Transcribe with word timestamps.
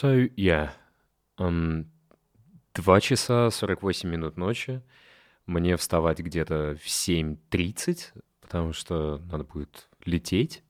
So, 0.00 0.30
yeah. 0.34 0.70
Um, 1.36 1.84
2 2.72 3.00
часа 3.00 3.50
48 3.50 4.08
минут 4.08 4.38
ночи. 4.38 4.80
Мне 5.44 5.76
вставать 5.76 6.20
где-то 6.20 6.78
в 6.82 6.86
7.30, 6.86 8.14
потому 8.40 8.72
что 8.72 9.18
надо 9.30 9.44
будет 9.44 9.90
лететь 10.06 10.62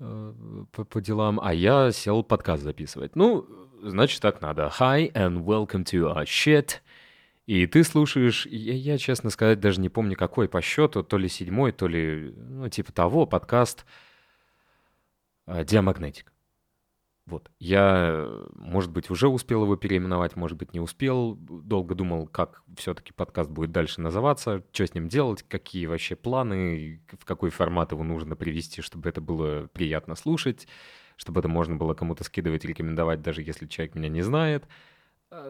э, 0.00 0.34
по, 0.72 0.84
по 0.84 1.00
делам, 1.00 1.38
а 1.40 1.54
я 1.54 1.92
сел 1.92 2.24
подкаст 2.24 2.64
записывать. 2.64 3.14
Ну, 3.14 3.46
значит, 3.82 4.20
так 4.20 4.40
надо. 4.40 4.72
Hi 4.80 5.12
and 5.12 5.44
welcome 5.44 5.84
to 5.84 6.12
our 6.12 6.24
shit. 6.24 6.80
И 7.46 7.68
ты 7.68 7.84
слушаешь, 7.84 8.46
я, 8.46 8.74
я, 8.74 8.98
честно 8.98 9.30
сказать, 9.30 9.60
даже 9.60 9.80
не 9.80 9.90
помню, 9.90 10.16
какой 10.16 10.48
по 10.48 10.60
счету, 10.60 11.04
то 11.04 11.18
ли 11.18 11.28
седьмой, 11.28 11.70
то 11.70 11.86
ли, 11.86 12.34
ну, 12.36 12.68
типа 12.68 12.90
того, 12.90 13.26
подкаст 13.26 13.86
э, 15.46 15.64
«Диамагнетик». 15.64 16.32
Вот. 17.28 17.50
Я, 17.58 18.26
может 18.54 18.90
быть, 18.90 19.10
уже 19.10 19.28
успел 19.28 19.64
его 19.64 19.76
переименовать, 19.76 20.34
может 20.34 20.56
быть, 20.56 20.72
не 20.72 20.80
успел. 20.80 21.34
Долго 21.34 21.94
думал, 21.94 22.26
как 22.26 22.62
все-таки 22.74 23.12
подкаст 23.12 23.50
будет 23.50 23.70
дальше 23.70 24.00
называться, 24.00 24.64
что 24.72 24.86
с 24.86 24.94
ним 24.94 25.08
делать, 25.08 25.42
какие 25.42 25.84
вообще 25.84 26.16
планы, 26.16 27.02
в 27.18 27.26
какой 27.26 27.50
формат 27.50 27.92
его 27.92 28.02
нужно 28.02 28.34
привести, 28.34 28.80
чтобы 28.80 29.10
это 29.10 29.20
было 29.20 29.68
приятно 29.74 30.14
слушать, 30.14 30.66
чтобы 31.16 31.40
это 31.40 31.48
можно 31.48 31.76
было 31.76 31.92
кому-то 31.92 32.24
скидывать, 32.24 32.64
рекомендовать, 32.64 33.20
даже 33.20 33.42
если 33.42 33.66
человек 33.66 33.94
меня 33.94 34.08
не 34.08 34.22
знает. 34.22 34.66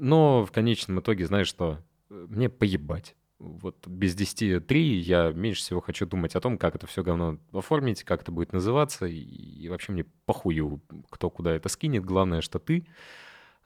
Но 0.00 0.44
в 0.44 0.50
конечном 0.50 0.98
итоге, 0.98 1.26
знаешь 1.26 1.46
что, 1.46 1.78
мне 2.08 2.48
поебать 2.48 3.14
вот 3.38 3.86
без 3.86 4.14
10 4.14 4.66
3 4.66 4.98
я 5.00 5.30
меньше 5.32 5.62
всего 5.62 5.80
хочу 5.80 6.06
думать 6.06 6.34
о 6.34 6.40
том, 6.40 6.58
как 6.58 6.74
это 6.74 6.86
все 6.86 7.02
говно 7.02 7.38
оформить, 7.52 8.02
как 8.02 8.22
это 8.22 8.32
будет 8.32 8.52
называться, 8.52 9.06
и, 9.06 9.68
вообще 9.68 9.92
мне 9.92 10.04
похую, 10.26 10.82
кто 11.10 11.30
куда 11.30 11.52
это 11.54 11.68
скинет. 11.68 12.04
Главное, 12.04 12.40
что 12.40 12.58
ты, 12.58 12.86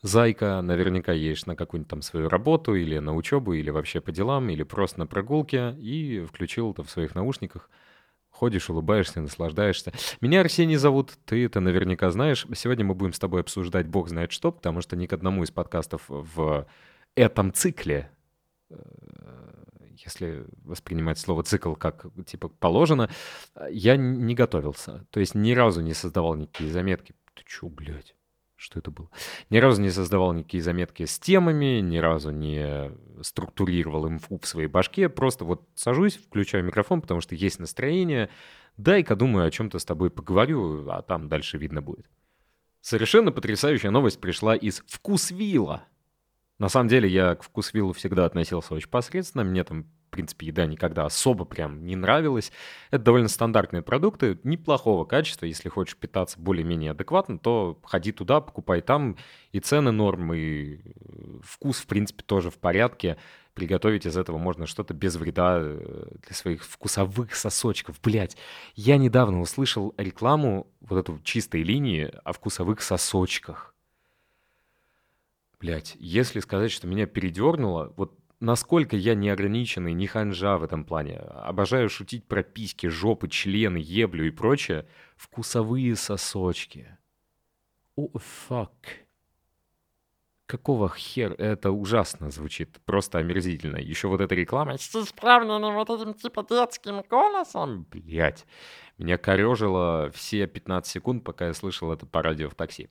зайка, 0.03 0.61
наверняка 0.61 1.13
едешь 1.13 1.47
на 1.47 1.57
какую-нибудь 1.57 1.91
там 1.91 2.03
свою 2.03 2.29
работу, 2.29 2.75
или 2.75 2.99
на 2.99 3.15
учебу, 3.15 3.55
или 3.55 3.71
вообще 3.71 4.01
по 4.01 4.13
делам, 4.13 4.51
или 4.51 4.63
просто 4.63 4.99
на 4.99 5.07
прогулке, 5.07 5.75
и 5.79 6.25
включил 6.27 6.73
это 6.73 6.83
в 6.83 6.91
своих 6.91 7.15
наушниках. 7.15 7.71
Ходишь, 8.29 8.71
улыбаешься, 8.71 9.21
наслаждаешься. 9.21 9.93
Меня 10.21 10.41
Арсений 10.41 10.77
зовут, 10.77 11.13
ты 11.27 11.45
это 11.45 11.61
наверняка 11.61 12.11
знаешь. 12.11 12.47
Сегодня 12.55 12.85
мы 12.85 12.95
будем 12.95 13.13
с 13.13 13.19
тобой 13.19 13.43
обсуждать 13.43 13.87
бог 13.87 14.09
знает 14.09 14.33
что, 14.33 14.51
потому 14.51 14.81
что 14.81 14.97
ни 14.97 15.07
к 15.07 15.13
одному 15.13 15.45
из 15.45 15.51
подкастов 15.51 16.03
в 16.09 16.67
этом 17.15 17.53
цикле 17.53 18.11
э, 18.71 18.77
если 19.99 20.45
воспринимать 20.65 21.19
слово 21.19 21.43
цикл 21.43 21.75
как 21.75 22.07
типа 22.27 22.49
положено, 22.49 23.11
я 23.71 23.97
не 23.97 24.35
готовился. 24.35 25.07
То 25.11 25.21
есть 25.21 25.35
ни 25.35 25.53
разу 25.53 25.81
не 25.81 25.95
создавал 25.95 26.35
никакие 26.35 26.71
заметки. 26.71 27.15
Ты 27.35 27.45
чё, 27.47 27.69
блядь? 27.69 28.15
Что 28.57 28.79
это 28.79 28.93
было? 28.93 29.11
Ни 29.51 29.59
разу 29.59 29.83
не 29.83 29.91
создавал 29.91 30.33
никакие 30.33 30.63
заметки 30.63 31.05
с 31.05 31.19
темами, 31.19 31.81
ни 31.81 31.99
разу 31.99 32.31
не 32.31 32.93
структурировал 33.21 34.07
инфу 34.09 34.39
в 34.39 34.47
своей 34.47 34.69
башке. 34.69 35.09
Просто 35.09 35.45
вот 35.45 35.69
сажусь, 35.75 36.17
включаю 36.17 36.65
микрофон, 36.65 37.01
потому 37.01 37.21
что 37.21 37.35
есть 37.35 37.59
настроение. 37.59 38.31
Дай-ка 38.77 39.17
думаю, 39.17 39.47
о 39.47 39.51
чем-то 39.51 39.81
с 39.81 39.85
тобой 39.85 40.11
поговорю, 40.11 40.89
а 40.89 41.03
там 41.03 41.29
дальше 41.29 41.59
видно 41.59 41.83
будет. 41.83 42.07
Совершенно 42.81 43.33
потрясающая 43.33 43.91
новость 43.91 44.21
пришла 44.21 44.55
из 44.55 44.83
Вкусвилла. 44.87 45.85
На 46.63 46.69
самом 46.69 46.87
деле 46.87 47.09
я 47.09 47.35
к 47.35 47.43
вкусвиллу 47.43 47.93
всегда 47.93 48.25
относился 48.25 48.73
очень 48.75 48.89
посредственно. 48.89 49.43
Мне 49.43 49.65
там, 49.65 49.83
в 49.83 50.11
принципе, 50.11 50.47
еда 50.47 50.65
никогда 50.65 51.07
особо 51.07 51.45
прям 51.45 51.85
не 51.85 51.97
нравилась. 51.97 52.53
Это 52.93 53.03
довольно 53.03 53.27
стандартные 53.27 53.83
продукты, 53.83 54.39
неплохого 54.45 55.05
качества. 55.05 55.47
Если 55.47 55.69
хочешь 55.69 55.97
питаться 55.97 56.39
более-менее 56.39 56.93
адекватно, 56.93 57.41
то 57.41 57.81
ходи 57.83 58.13
туда, 58.13 58.41
покупай 58.41 58.81
там. 58.81 59.17
И 59.51 59.59
цены 59.59 59.91
норм, 59.91 60.35
и 60.35 60.77
э, 60.77 61.41
вкус, 61.43 61.79
в 61.79 61.87
принципе, 61.89 62.23
тоже 62.23 62.53
в 62.53 62.59
порядке. 62.59 63.17
Приготовить 63.55 64.07
из 64.07 64.17
этого 64.17 64.39
можно 64.39 64.67
что-то 64.69 64.95
без 64.95 65.17
вреда 65.17 65.59
э, 65.61 66.07
для 66.25 66.37
своих 66.37 66.63
вкусовых 66.63 67.35
сосочков. 67.35 68.01
Блять, 68.01 68.37
я 68.77 68.99
недавно 68.99 69.41
услышал 69.41 69.95
рекламу 69.97 70.69
вот 70.81 70.97
эту 70.97 71.19
чистой 71.25 71.65
линии 71.65 72.09
о 72.23 72.33
вкусовых 72.33 72.83
сосочках. 72.83 73.72
Блять, 75.63 75.97
если 76.01 76.41
сказать, 76.41 76.73
что 76.73 76.89
меня 76.89 77.07
передернуло, 77.07 77.93
вот 77.97 78.19
насколько 78.41 78.97
я 78.97 79.15
неограниченный, 79.15 79.93
не 79.93 80.09
ханжа 80.09 80.59
в 80.59 80.65
этом 80.65 80.85
плане. 80.85 81.19
Обожаю 81.19 81.89
шутить 81.89 82.27
про 82.27 82.43
письки, 82.43 82.89
жопы, 82.89 83.29
члены, 83.29 83.77
еблю 83.77 84.27
и 84.27 84.31
прочее. 84.31 84.89
Вкусовые 85.15 85.95
сосочки. 85.95 86.99
О, 87.95 88.09
oh, 88.09 88.19
фак. 88.19 88.73
Какого 90.47 90.89
хер? 90.89 91.35
Это 91.39 91.71
ужасно 91.71 92.33
звучит. 92.33 92.81
Просто 92.85 93.19
омерзительно. 93.19 93.77
Еще 93.77 94.09
вот 94.09 94.21
эта 94.21 94.35
реклама 94.35 94.77
с 94.77 94.93
исправленным 94.97 95.75
вот 95.75 95.91
этим 95.91 96.15
типа 96.15 96.45
детским 96.51 97.03
голосом. 97.09 97.87
Блять. 97.89 98.47
Меня 98.99 99.17
корежило 99.17 100.11
все 100.13 100.49
15 100.49 100.93
секунд, 100.93 101.23
пока 101.23 101.47
я 101.47 101.55
слышал 101.55 101.93
это 101.93 102.05
по 102.05 102.21
радио 102.21 102.49
в 102.49 102.57
такси. 102.57 102.89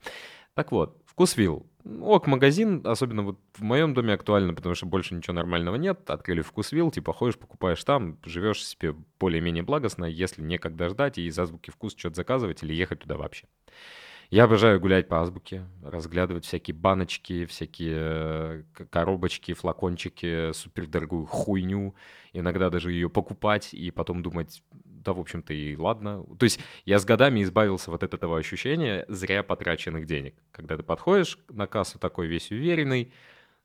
Так 0.54 0.72
вот, 0.72 1.01
Вкусвилл. 1.12 1.68
Ок, 1.84 2.26
магазин, 2.28 2.82
особенно 2.86 3.22
вот 3.24 3.40
в 3.54 3.64
моем 3.64 3.94
доме 3.94 4.14
актуально, 4.14 4.54
потому 4.54 4.76
что 4.76 4.86
больше 4.86 5.14
ничего 5.14 5.34
нормального 5.34 5.76
нет. 5.76 6.10
Открыли 6.10 6.42
вкусвилл, 6.42 6.90
типа 6.90 7.12
ходишь, 7.12 7.38
покупаешь 7.38 7.84
там, 7.84 8.18
живешь 8.24 8.66
себе 8.66 8.96
более-менее 9.20 9.64
благостно, 9.64 10.06
если 10.06 10.42
некогда 10.42 10.88
ждать 10.88 11.18
и 11.18 11.26
из 11.28 11.38
азбуки 11.38 11.70
вкус 11.70 11.94
что-то 11.98 12.16
заказывать 12.16 12.64
или 12.64 12.74
ехать 12.74 13.00
туда 13.00 13.18
вообще. 13.18 13.46
Я 14.30 14.46
обожаю 14.46 14.80
гулять 14.80 15.10
по 15.10 15.22
азбуке, 15.22 15.68
разглядывать 15.84 16.46
всякие 16.46 16.74
баночки, 16.74 17.46
всякие 17.46 17.98
э, 18.00 18.64
коробочки, 18.90 19.54
флакончики, 19.54 20.54
супердорогую 20.54 21.26
хуйню. 21.26 21.96
Иногда 22.32 22.70
даже 22.70 22.94
ее 22.94 23.10
покупать 23.10 23.74
и 23.74 23.92
потом 23.92 24.24
думать, 24.24 24.64
да, 25.04 25.14
в 25.14 25.20
общем-то, 25.20 25.54
и 25.54 25.76
ладно. 25.76 26.24
То 26.38 26.44
есть 26.44 26.60
я 26.86 27.00
с 27.00 27.06
годами 27.06 27.44
избавился 27.44 27.92
вот 27.92 28.04
от 28.04 28.14
этого 28.14 28.38
ощущения 28.38 29.06
зря 29.08 29.44
потраченных 29.44 30.06
денег. 30.06 30.36
Когда 30.52 30.78
ты 30.78 30.84
подходишь 30.84 31.38
на 31.50 31.68
кассу 31.68 32.00
такой 32.00 32.28
весь 32.28 32.52
уверенный, 32.52 33.12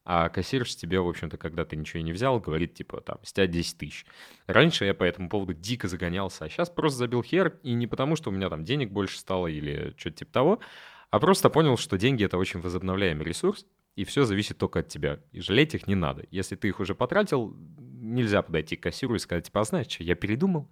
а 0.08 0.28
кассирш 0.28 0.76
тебе, 0.76 1.00
в 1.00 1.08
общем-то, 1.08 1.36
когда 1.36 1.64
ты 1.64 1.74
ничего 1.74 2.00
не 2.00 2.12
взял, 2.12 2.38
говорит, 2.38 2.74
типа, 2.74 3.00
там, 3.00 3.18
с 3.24 3.32
тебя 3.32 3.48
10 3.48 3.76
тысяч. 3.76 4.06
Раньше 4.46 4.84
я 4.84 4.94
по 4.94 5.02
этому 5.02 5.28
поводу 5.28 5.52
дико 5.52 5.88
загонялся, 5.88 6.44
а 6.44 6.48
сейчас 6.48 6.70
просто 6.70 7.00
забил 7.00 7.24
хер, 7.24 7.58
и 7.64 7.72
не 7.72 7.88
потому, 7.88 8.14
что 8.14 8.30
у 8.30 8.32
меня 8.32 8.48
там 8.48 8.64
денег 8.64 8.92
больше 8.92 9.18
стало 9.18 9.48
или 9.48 9.94
что-то 9.98 10.18
типа 10.18 10.32
того, 10.32 10.60
а 11.10 11.18
просто 11.18 11.50
понял, 11.50 11.76
что 11.76 11.98
деньги— 11.98 12.24
это 12.26 12.38
очень 12.38 12.60
возобновляемый 12.60 13.24
ресурс, 13.24 13.66
и 13.96 14.04
все 14.04 14.24
зависит 14.24 14.58
только 14.58 14.80
от 14.80 14.88
тебя. 14.88 15.18
И 15.32 15.40
жалеть 15.40 15.74
их 15.74 15.88
не 15.88 15.96
надо. 15.96 16.24
Если 16.30 16.54
ты 16.54 16.68
их 16.68 16.78
уже 16.78 16.94
потратил, 16.94 17.56
нельзя 18.06 18.42
подойти 18.42 18.76
к 18.76 18.82
кассиру 18.82 19.14
и 19.14 19.18
сказать, 19.18 19.46
типа, 19.46 19.60
а 19.60 19.64
знаешь 19.64 19.88
что, 19.88 20.04
я 20.04 20.14
передумал, 20.14 20.68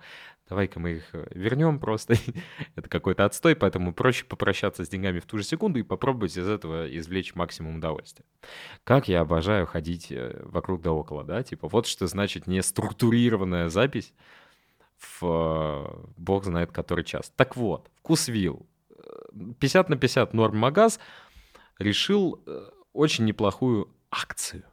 давай-ка 0.48 0.78
мы 0.78 0.92
их 0.92 1.08
э, 1.12 1.26
вернем 1.34 1.78
просто. 1.78 2.14
Это 2.76 2.88
какой-то 2.88 3.24
отстой, 3.24 3.56
поэтому 3.56 3.92
проще 3.92 4.24
попрощаться 4.24 4.84
с 4.84 4.88
деньгами 4.88 5.18
в 5.18 5.26
ту 5.26 5.38
же 5.38 5.44
секунду 5.44 5.78
и 5.78 5.82
попробовать 5.82 6.36
из 6.36 6.48
этого 6.48 6.86
извлечь 6.96 7.34
максимум 7.34 7.76
удовольствия. 7.76 8.24
Как 8.84 9.08
я 9.08 9.20
обожаю 9.20 9.66
ходить 9.66 10.10
э, 10.10 10.40
вокруг 10.44 10.82
да 10.82 10.92
около, 10.92 11.24
да, 11.24 11.42
типа, 11.42 11.68
вот 11.68 11.86
что 11.86 12.06
значит 12.06 12.46
не 12.46 12.62
структурированная 12.62 13.68
запись 13.68 14.12
в 14.98 15.22
э, 15.22 16.06
бог 16.16 16.44
знает 16.44 16.72
который 16.72 17.04
час. 17.04 17.32
Так 17.36 17.56
вот, 17.56 17.90
вкусвилл. 17.96 18.66
50 19.58 19.88
на 19.88 19.96
50 19.96 20.32
норм 20.32 20.56
магаз 20.56 21.00
решил 21.78 22.42
очень 22.92 23.24
неплохую 23.24 23.88
акцию 24.10 24.64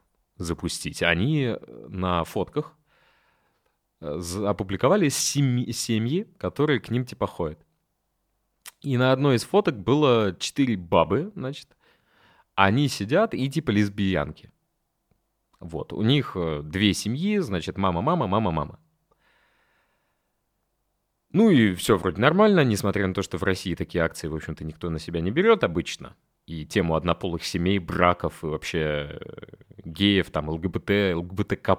запустить. 0.43 1.03
Они 1.03 1.43
э, 1.43 1.57
на 1.89 2.23
фотках 2.23 2.75
э, 3.99 4.19
опубликовали 4.45 5.09
семьи, 5.09 5.71
семьи, 5.71 6.27
которые 6.37 6.79
к 6.79 6.89
ним 6.89 7.05
типа 7.05 7.27
ходят. 7.27 7.59
И 8.81 8.97
на 8.97 9.11
одной 9.11 9.35
из 9.35 9.43
фоток 9.43 9.77
было 9.77 10.35
четыре 10.39 10.75
бабы, 10.77 11.31
значит. 11.35 11.67
Они 12.55 12.87
сидят 12.87 13.33
и 13.33 13.49
типа 13.49 13.71
лесбиянки. 13.71 14.51
Вот, 15.59 15.93
у 15.93 16.01
них 16.01 16.33
э, 16.35 16.61
две 16.63 16.93
семьи, 16.93 17.37
значит, 17.39 17.77
мама-мама, 17.77 18.27
мама-мама. 18.27 18.79
Ну 21.31 21.49
и 21.49 21.75
все 21.75 21.97
вроде 21.97 22.19
нормально, 22.19 22.63
несмотря 22.65 23.07
на 23.07 23.13
то, 23.13 23.21
что 23.21 23.37
в 23.37 23.43
России 23.43 23.73
такие 23.75 24.03
акции, 24.03 24.27
в 24.27 24.35
общем-то, 24.35 24.65
никто 24.65 24.89
на 24.89 24.99
себя 24.99 25.21
не 25.21 25.31
берет 25.31 25.63
обычно 25.63 26.15
и 26.51 26.65
тему 26.65 26.95
однополых 26.95 27.43
семей, 27.43 27.79
браков 27.79 28.43
и 28.43 28.47
вообще 28.47 28.79
э, 28.79 29.45
геев, 29.85 30.29
там, 30.31 30.49
ЛГБТ, 30.49 31.15
ЛГБТК+, 31.15 31.77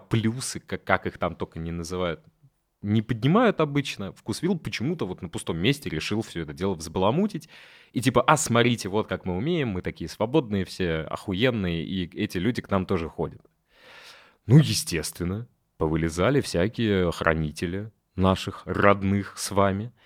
как, 0.67 0.85
как 0.85 1.07
их 1.07 1.19
там 1.19 1.37
только 1.37 1.59
не 1.59 1.71
называют, 1.71 2.21
не 2.81 3.03
поднимают 3.03 3.61
обычно. 3.61 4.13
Вкусвилл 4.13 4.59
почему-то 4.59 5.07
вот 5.07 5.21
на 5.21 5.29
пустом 5.29 5.59
месте 5.59 5.91
решил 5.91 6.23
все 6.23 6.41
это 6.41 6.53
дело 6.53 6.75
взбаламутить. 6.75 7.49
И 7.93 8.01
типа, 8.01 8.23
а 8.23 8.37
смотрите, 8.37 8.89
вот 8.89 9.09
как 9.09 9.27
мы 9.27 9.37
умеем, 9.37 9.69
мы 9.69 9.83
такие 9.83 10.09
свободные 10.09 10.65
все, 10.65 11.03
охуенные, 11.03 11.85
и 11.85 12.05
эти 12.17 12.39
люди 12.39 12.63
к 12.63 12.71
нам 12.71 12.87
тоже 12.87 13.09
ходят. 13.09 13.43
Ну, 14.47 14.59
естественно, 14.59 15.47
повылезали 15.77 16.41
всякие 16.41 17.13
хранители 17.13 17.93
наших 18.17 18.63
родных 18.67 19.39
с 19.39 19.51
вами– 19.51 19.93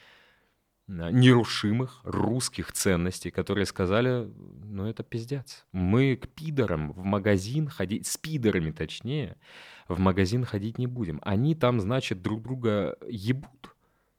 нерушимых 0.89 2.01
русских 2.05 2.73
ценностей, 2.73 3.31
которые 3.31 3.67
сказали, 3.67 4.31
ну 4.65 4.87
это 4.87 5.03
пиздец. 5.03 5.67
Мы 5.73 6.17
к 6.17 6.29
пидорам 6.29 6.93
в 6.93 7.05
магазин 7.05 7.69
ходить, 7.69 8.07
с 8.07 8.17
пидорами 8.17 8.71
точнее, 8.71 9.37
в 9.89 9.99
магазин 9.99 10.45
ходить 10.45 10.79
не 10.79 10.87
будем. 10.87 11.21
Они 11.23 11.55
там, 11.55 11.81
значит, 11.81 12.23
друг 12.23 12.43
друга 12.43 12.97
ебут. 13.09 13.75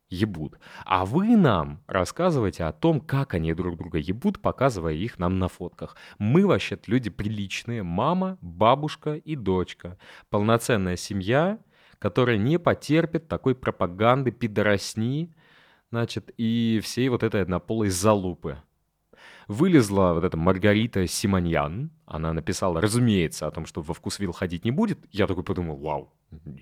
Ебут. 0.09 0.57
А 0.85 1.05
вы 1.05 1.35
нам 1.35 1.83
рассказываете 1.85 2.63
о 2.63 2.71
том, 2.71 3.01
как 3.01 3.33
они 3.33 3.53
друг 3.53 3.75
друга 3.77 3.97
ебут, 3.97 4.41
показывая 4.41 4.93
их 4.93 5.19
нам 5.19 5.37
на 5.37 5.49
фотках. 5.49 5.97
Мы 6.17 6.47
вообще-то 6.47 6.89
люди 6.89 7.09
приличные. 7.09 7.83
Мама, 7.83 8.37
бабушка 8.39 9.15
и 9.15 9.35
дочка. 9.35 9.97
Полноценная 10.29 10.95
семья, 10.95 11.59
которая 11.99 12.37
не 12.37 12.57
потерпит 12.57 13.27
такой 13.27 13.53
пропаганды, 13.53 14.31
пидоросни, 14.31 15.33
значит, 15.89 16.31
и 16.37 16.79
всей 16.83 17.09
вот 17.09 17.23
этой 17.23 17.41
однополой 17.41 17.89
залупы. 17.89 18.57
Вылезла 19.47 20.13
вот 20.13 20.23
эта 20.23 20.35
Маргарита 20.35 21.07
Симоньян. 21.07 21.89
Она 22.05 22.33
написала, 22.33 22.81
разумеется, 22.81 23.47
о 23.47 23.51
том, 23.51 23.65
что 23.65 23.81
во 23.81 23.93
Вкусвилл 23.93 24.33
ходить 24.33 24.65
не 24.65 24.71
будет. 24.71 24.99
Я 25.11 25.25
такой 25.25 25.43
подумал, 25.43 25.77
вау, 25.77 26.13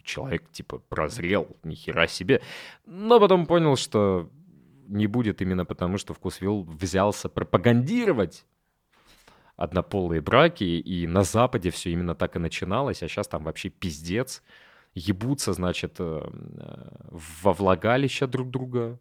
человек 0.04 0.52
типа 0.52 0.78
прозрел, 0.78 1.58
ни 1.64 1.74
хера 1.74 2.08
себе. 2.08 2.42
Но 2.86 3.20
потом 3.20 3.48
понял, 3.48 3.76
что 3.76 4.30
не 4.88 5.08
будет 5.08 5.42
именно 5.42 5.66
потому, 5.66 5.98
что 5.98 6.14
Вкусвилл 6.14 6.64
взялся 6.64 7.28
пропагандировать 7.28 8.46
однополые 9.56 10.22
браки, 10.22 10.64
и 10.64 11.08
на 11.08 11.24
Западе 11.24 11.70
все 11.72 11.92
именно 11.92 12.14
так 12.14 12.36
и 12.36 12.40
начиналось, 12.40 13.02
а 13.02 13.08
сейчас 13.08 13.28
там 13.28 13.44
вообще 13.44 13.70
пиздец. 13.70 14.44
Ебутся, 14.94 15.54
значит, 15.54 15.96
э, 16.00 16.30
во 17.10 17.54
влагалище 17.54 18.28
друг 18.28 18.50
друга, 18.50 19.00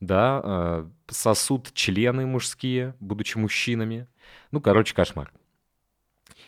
да, 0.00 0.40
э, 0.44 0.88
сосут 1.08 1.72
члены 1.72 2.26
мужские, 2.26 2.94
будучи 3.00 3.38
мужчинами. 3.38 4.06
Ну, 4.50 4.60
короче, 4.60 4.94
кошмар. 4.94 5.32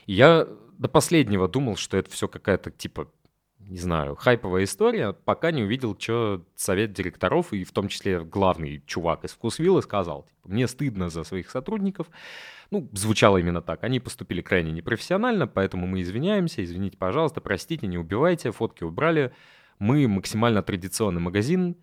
я 0.07 0.47
до 0.79 0.89
последнего 0.89 1.49
думал, 1.49 1.77
что 1.77 1.97
это 1.97 2.11
все 2.11 2.29
какая-то, 2.29 2.71
типа, 2.71 3.11
не 3.59 3.79
знаю, 3.79 4.15
хайповая 4.15 4.65
история, 4.65 5.13
пока 5.13 5.51
не 5.51 5.63
увидел, 5.63 5.97
что 5.99 6.45
совет 6.55 6.93
директоров, 6.93 7.53
и 7.53 7.65
в 7.65 7.73
том 7.73 7.89
числе 7.89 8.23
главный 8.23 8.83
чувак 8.87 9.25
из 9.25 9.33
Вкусвилла 9.33 9.81
сказал, 9.81 10.23
типа, 10.23 10.49
мне 10.49 10.69
стыдно 10.69 11.09
за 11.09 11.25
своих 11.25 11.51
сотрудников. 11.51 12.09
Ну, 12.71 12.89
звучало 12.93 13.39
именно 13.39 13.63
так. 13.63 13.83
Они 13.85 14.01
поступили 14.01 14.41
крайне 14.41 14.73
непрофессионально, 14.73 15.47
поэтому 15.47 15.87
мы 15.87 16.03
извиняемся, 16.03 16.65
извините, 16.65 16.97
пожалуйста, 16.97 17.41
простите, 17.41 17.87
не 17.87 17.99
убивайте, 17.99 18.51
фотки 18.53 18.85
убрали. 18.85 19.33
Мы 19.79 20.07
максимально 20.09 20.63
традиционный 20.63 21.21
магазин, 21.21 21.77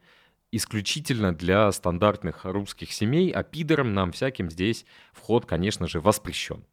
исключительно 0.56 1.34
для 1.34 1.72
стандартных 1.72 2.46
русских 2.46 2.92
семей, 2.94 3.32
а 3.32 3.44
пидорам 3.44 3.94
нам 3.94 4.12
всяким 4.12 4.50
здесь 4.50 4.86
вход, 5.12 5.46
конечно 5.46 5.88
же, 5.88 6.00
воспрещен. 6.00 6.64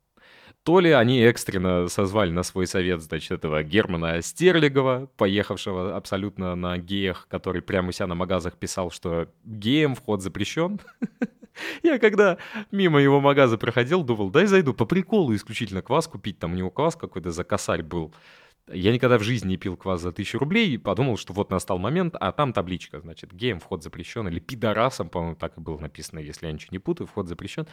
То 0.62 0.80
ли 0.80 0.90
они 0.90 1.20
экстренно 1.22 1.88
созвали 1.88 2.30
на 2.30 2.42
свой 2.42 2.66
совет, 2.66 3.00
значит, 3.00 3.30
этого 3.30 3.62
Германа 3.62 4.20
Стерлигова, 4.20 5.10
поехавшего 5.16 5.96
абсолютно 5.96 6.54
на 6.54 6.76
геях, 6.76 7.26
который 7.30 7.62
прямо 7.62 7.88
у 7.88 7.92
себя 7.92 8.06
на 8.06 8.14
магазах 8.14 8.58
писал, 8.58 8.90
что 8.90 9.28
геям 9.44 9.94
вход 9.94 10.22
запрещен. 10.22 10.78
Я 11.82 11.98
когда 11.98 12.36
мимо 12.70 13.00
его 13.00 13.20
магаза 13.20 13.56
проходил, 13.56 14.02
думал, 14.02 14.30
дай 14.30 14.46
зайду 14.46 14.74
по 14.74 14.84
приколу 14.84 15.34
исключительно 15.34 15.80
квас 15.80 16.06
купить. 16.06 16.38
Там 16.38 16.52
у 16.52 16.56
него 16.56 16.70
квас 16.70 16.94
какой-то 16.94 17.30
за 17.30 17.44
косарь 17.44 17.82
был. 17.82 18.12
Я 18.68 18.92
никогда 18.92 19.18
в 19.18 19.22
жизни 19.22 19.48
не 19.48 19.56
пил 19.56 19.76
квас 19.76 20.00
за 20.00 20.12
тысячу 20.12 20.38
рублей 20.38 20.70
и 20.70 20.78
подумал, 20.78 21.16
что 21.16 21.32
вот 21.32 21.50
настал 21.50 21.78
момент, 21.78 22.14
а 22.20 22.30
там 22.32 22.52
табличка, 22.52 23.00
значит, 23.00 23.32
геем 23.32 23.58
вход 23.58 23.82
запрещен, 23.82 24.28
или 24.28 24.38
пидорасом, 24.38 25.08
по-моему, 25.08 25.36
так 25.36 25.56
и 25.58 25.60
было 25.60 25.78
написано, 25.78 26.20
если 26.20 26.46
я 26.46 26.52
ничего 26.52 26.68
не 26.72 26.78
путаю, 26.78 27.06
вход 27.06 27.26
запрещен. 27.26 27.66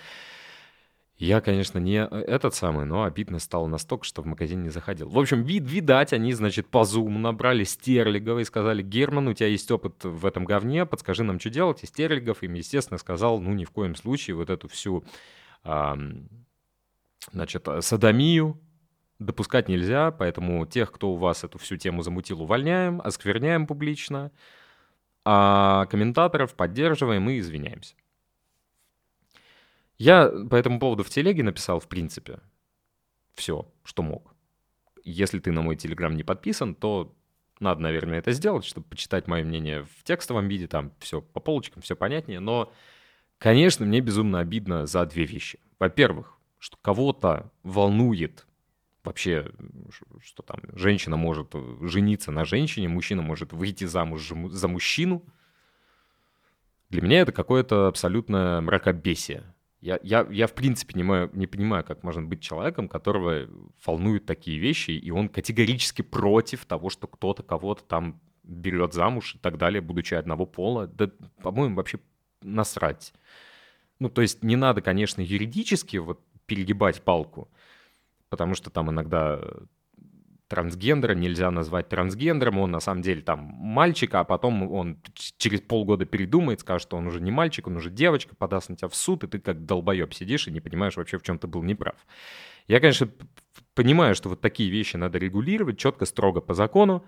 Я, 1.17 1.41
конечно, 1.41 1.79
не 1.79 2.05
этот 2.05 2.53
самый, 2.53 2.85
но 2.85 3.03
обидно 3.03 3.39
стало 3.39 3.65
настолько, 3.65 4.05
что 4.05 4.21
в 4.21 4.27
магазин 4.27 4.61
не 4.61 4.69
заходил. 4.69 5.09
В 5.09 5.17
общем, 5.17 5.41
вид, 5.41 5.63
видать, 5.67 6.13
они, 6.13 6.31
значит, 6.33 6.67
по 6.67 6.83
зуму 6.83 7.17
набрали 7.17 7.63
Стерлигова 7.63 8.39
и 8.39 8.43
сказали, 8.43 8.83
Герман, 8.83 9.27
у 9.27 9.33
тебя 9.33 9.47
есть 9.47 9.69
опыт 9.71 10.03
в 10.03 10.27
этом 10.27 10.45
говне, 10.45 10.85
подскажи 10.85 11.23
нам, 11.23 11.39
что 11.39 11.49
делать. 11.49 11.83
И 11.83 11.87
Стерлигов 11.87 12.43
им, 12.43 12.53
естественно, 12.53 12.99
сказал, 12.99 13.39
ну, 13.39 13.51
ни 13.53 13.65
в 13.65 13.71
коем 13.71 13.95
случае 13.95 14.35
вот 14.35 14.51
эту 14.51 14.67
всю, 14.67 15.03
а, 15.63 15.97
значит, 17.31 17.67
садомию, 17.79 18.61
допускать 19.19 19.67
нельзя, 19.67 20.11
поэтому 20.11 20.65
тех, 20.65 20.91
кто 20.91 21.11
у 21.11 21.15
вас 21.15 21.43
эту 21.43 21.57
всю 21.57 21.77
тему 21.77 22.03
замутил, 22.03 22.41
увольняем, 22.41 23.01
оскверняем 23.01 23.67
публично, 23.67 24.31
а 25.25 25.85
комментаторов 25.87 26.55
поддерживаем 26.55 27.29
и 27.29 27.39
извиняемся. 27.39 27.95
Я 29.97 30.29
по 30.49 30.55
этому 30.55 30.79
поводу 30.79 31.03
в 31.03 31.09
телеге 31.09 31.43
написал, 31.43 31.79
в 31.79 31.87
принципе, 31.87 32.39
все, 33.33 33.67
что 33.83 34.03
мог. 34.03 34.33
Если 35.03 35.39
ты 35.39 35.51
на 35.51 35.61
мой 35.61 35.75
телеграм 35.75 36.15
не 36.15 36.23
подписан, 36.23 36.75
то 36.75 37.15
надо, 37.59 37.81
наверное, 37.81 38.19
это 38.19 38.31
сделать, 38.31 38.65
чтобы 38.65 38.87
почитать 38.87 39.27
мое 39.27 39.43
мнение 39.43 39.83
в 39.83 40.03
текстовом 40.03 40.47
виде, 40.47 40.67
там 40.67 40.93
все 40.99 41.21
по 41.21 41.39
полочкам, 41.39 41.81
все 41.81 41.95
понятнее. 41.95 42.39
Но, 42.39 42.71
конечно, 43.37 43.85
мне 43.85 43.99
безумно 44.01 44.39
обидно 44.39 44.85
за 44.85 45.05
две 45.05 45.25
вещи. 45.25 45.59
Во-первых, 45.79 46.37
что 46.59 46.77
кого-то 46.81 47.51
волнует 47.63 48.46
вообще, 49.07 49.51
что 50.21 50.43
там 50.43 50.59
женщина 50.73 51.17
может 51.17 51.53
жениться 51.81 52.31
на 52.31 52.45
женщине, 52.45 52.87
мужчина 52.87 53.21
может 53.21 53.53
выйти 53.53 53.85
замуж 53.85 54.31
за 54.51 54.67
мужчину. 54.67 55.23
Для 56.89 57.01
меня 57.01 57.21
это 57.21 57.31
какое-то 57.31 57.87
абсолютно 57.87 58.61
мракобесие. 58.61 59.53
Я, 59.79 59.99
я, 60.03 60.27
я 60.29 60.47
в 60.47 60.53
принципе 60.53 60.93
не, 60.95 61.03
мою, 61.03 61.29
не 61.33 61.47
понимаю, 61.47 61.83
как 61.83 62.03
можно 62.03 62.23
быть 62.23 62.41
человеком, 62.41 62.87
которого 62.87 63.47
волнуют 63.85 64.25
такие 64.25 64.59
вещи, 64.59 64.91
и 64.91 65.11
он 65.11 65.29
категорически 65.29 66.01
против 66.01 66.65
того, 66.65 66.89
что 66.89 67.07
кто-то 67.07 67.43
кого-то 67.43 67.83
там 67.83 68.19
берет 68.43 68.93
замуж 68.93 69.35
и 69.35 69.37
так 69.37 69.57
далее, 69.57 69.81
будучи 69.81 70.15
одного 70.15 70.45
пола. 70.45 70.87
Да, 70.87 71.11
по-моему, 71.41 71.75
вообще 71.75 71.99
насрать. 72.41 73.13
Ну, 73.99 74.09
то 74.09 74.21
есть 74.21 74.43
не 74.43 74.55
надо, 74.55 74.81
конечно, 74.81 75.21
юридически 75.21 75.97
вот 75.97 76.19
перегибать 76.45 77.01
палку, 77.01 77.49
потому 78.29 78.55
что 78.55 78.69
там 78.69 78.89
иногда 78.91 79.39
трансгендера 80.47 81.13
нельзя 81.13 81.51
назвать 81.51 81.89
трансгендером, 81.89 82.57
он 82.59 82.71
на 82.71 82.79
самом 82.79 83.01
деле 83.01 83.21
там 83.21 83.39
мальчик, 83.39 84.15
а 84.15 84.23
потом 84.23 84.71
он 84.71 85.01
через 85.37 85.61
полгода 85.61 86.05
передумает, 86.05 86.61
скажет, 86.61 86.87
что 86.87 86.97
он 86.97 87.07
уже 87.07 87.19
не 87.19 87.31
мальчик, 87.31 87.67
он 87.67 87.75
уже 87.75 87.89
девочка, 87.89 88.35
подаст 88.35 88.69
на 88.69 88.75
тебя 88.75 88.87
в 88.87 88.95
суд, 88.95 89.23
и 89.23 89.27
ты 89.27 89.39
как 89.39 89.65
долбоеб 89.65 90.13
сидишь 90.13 90.47
и 90.47 90.51
не 90.51 90.61
понимаешь 90.61 90.95
вообще, 90.95 91.17
в 91.17 91.23
чем 91.23 91.37
ты 91.37 91.47
был 91.47 91.63
неправ. 91.63 91.95
Я, 92.67 92.79
конечно, 92.79 93.09
понимаю, 93.75 94.15
что 94.15 94.29
вот 94.29 94.41
такие 94.41 94.69
вещи 94.69 94.95
надо 94.95 95.17
регулировать 95.17 95.77
четко, 95.77 96.05
строго 96.05 96.41
по 96.41 96.53
закону, 96.53 97.05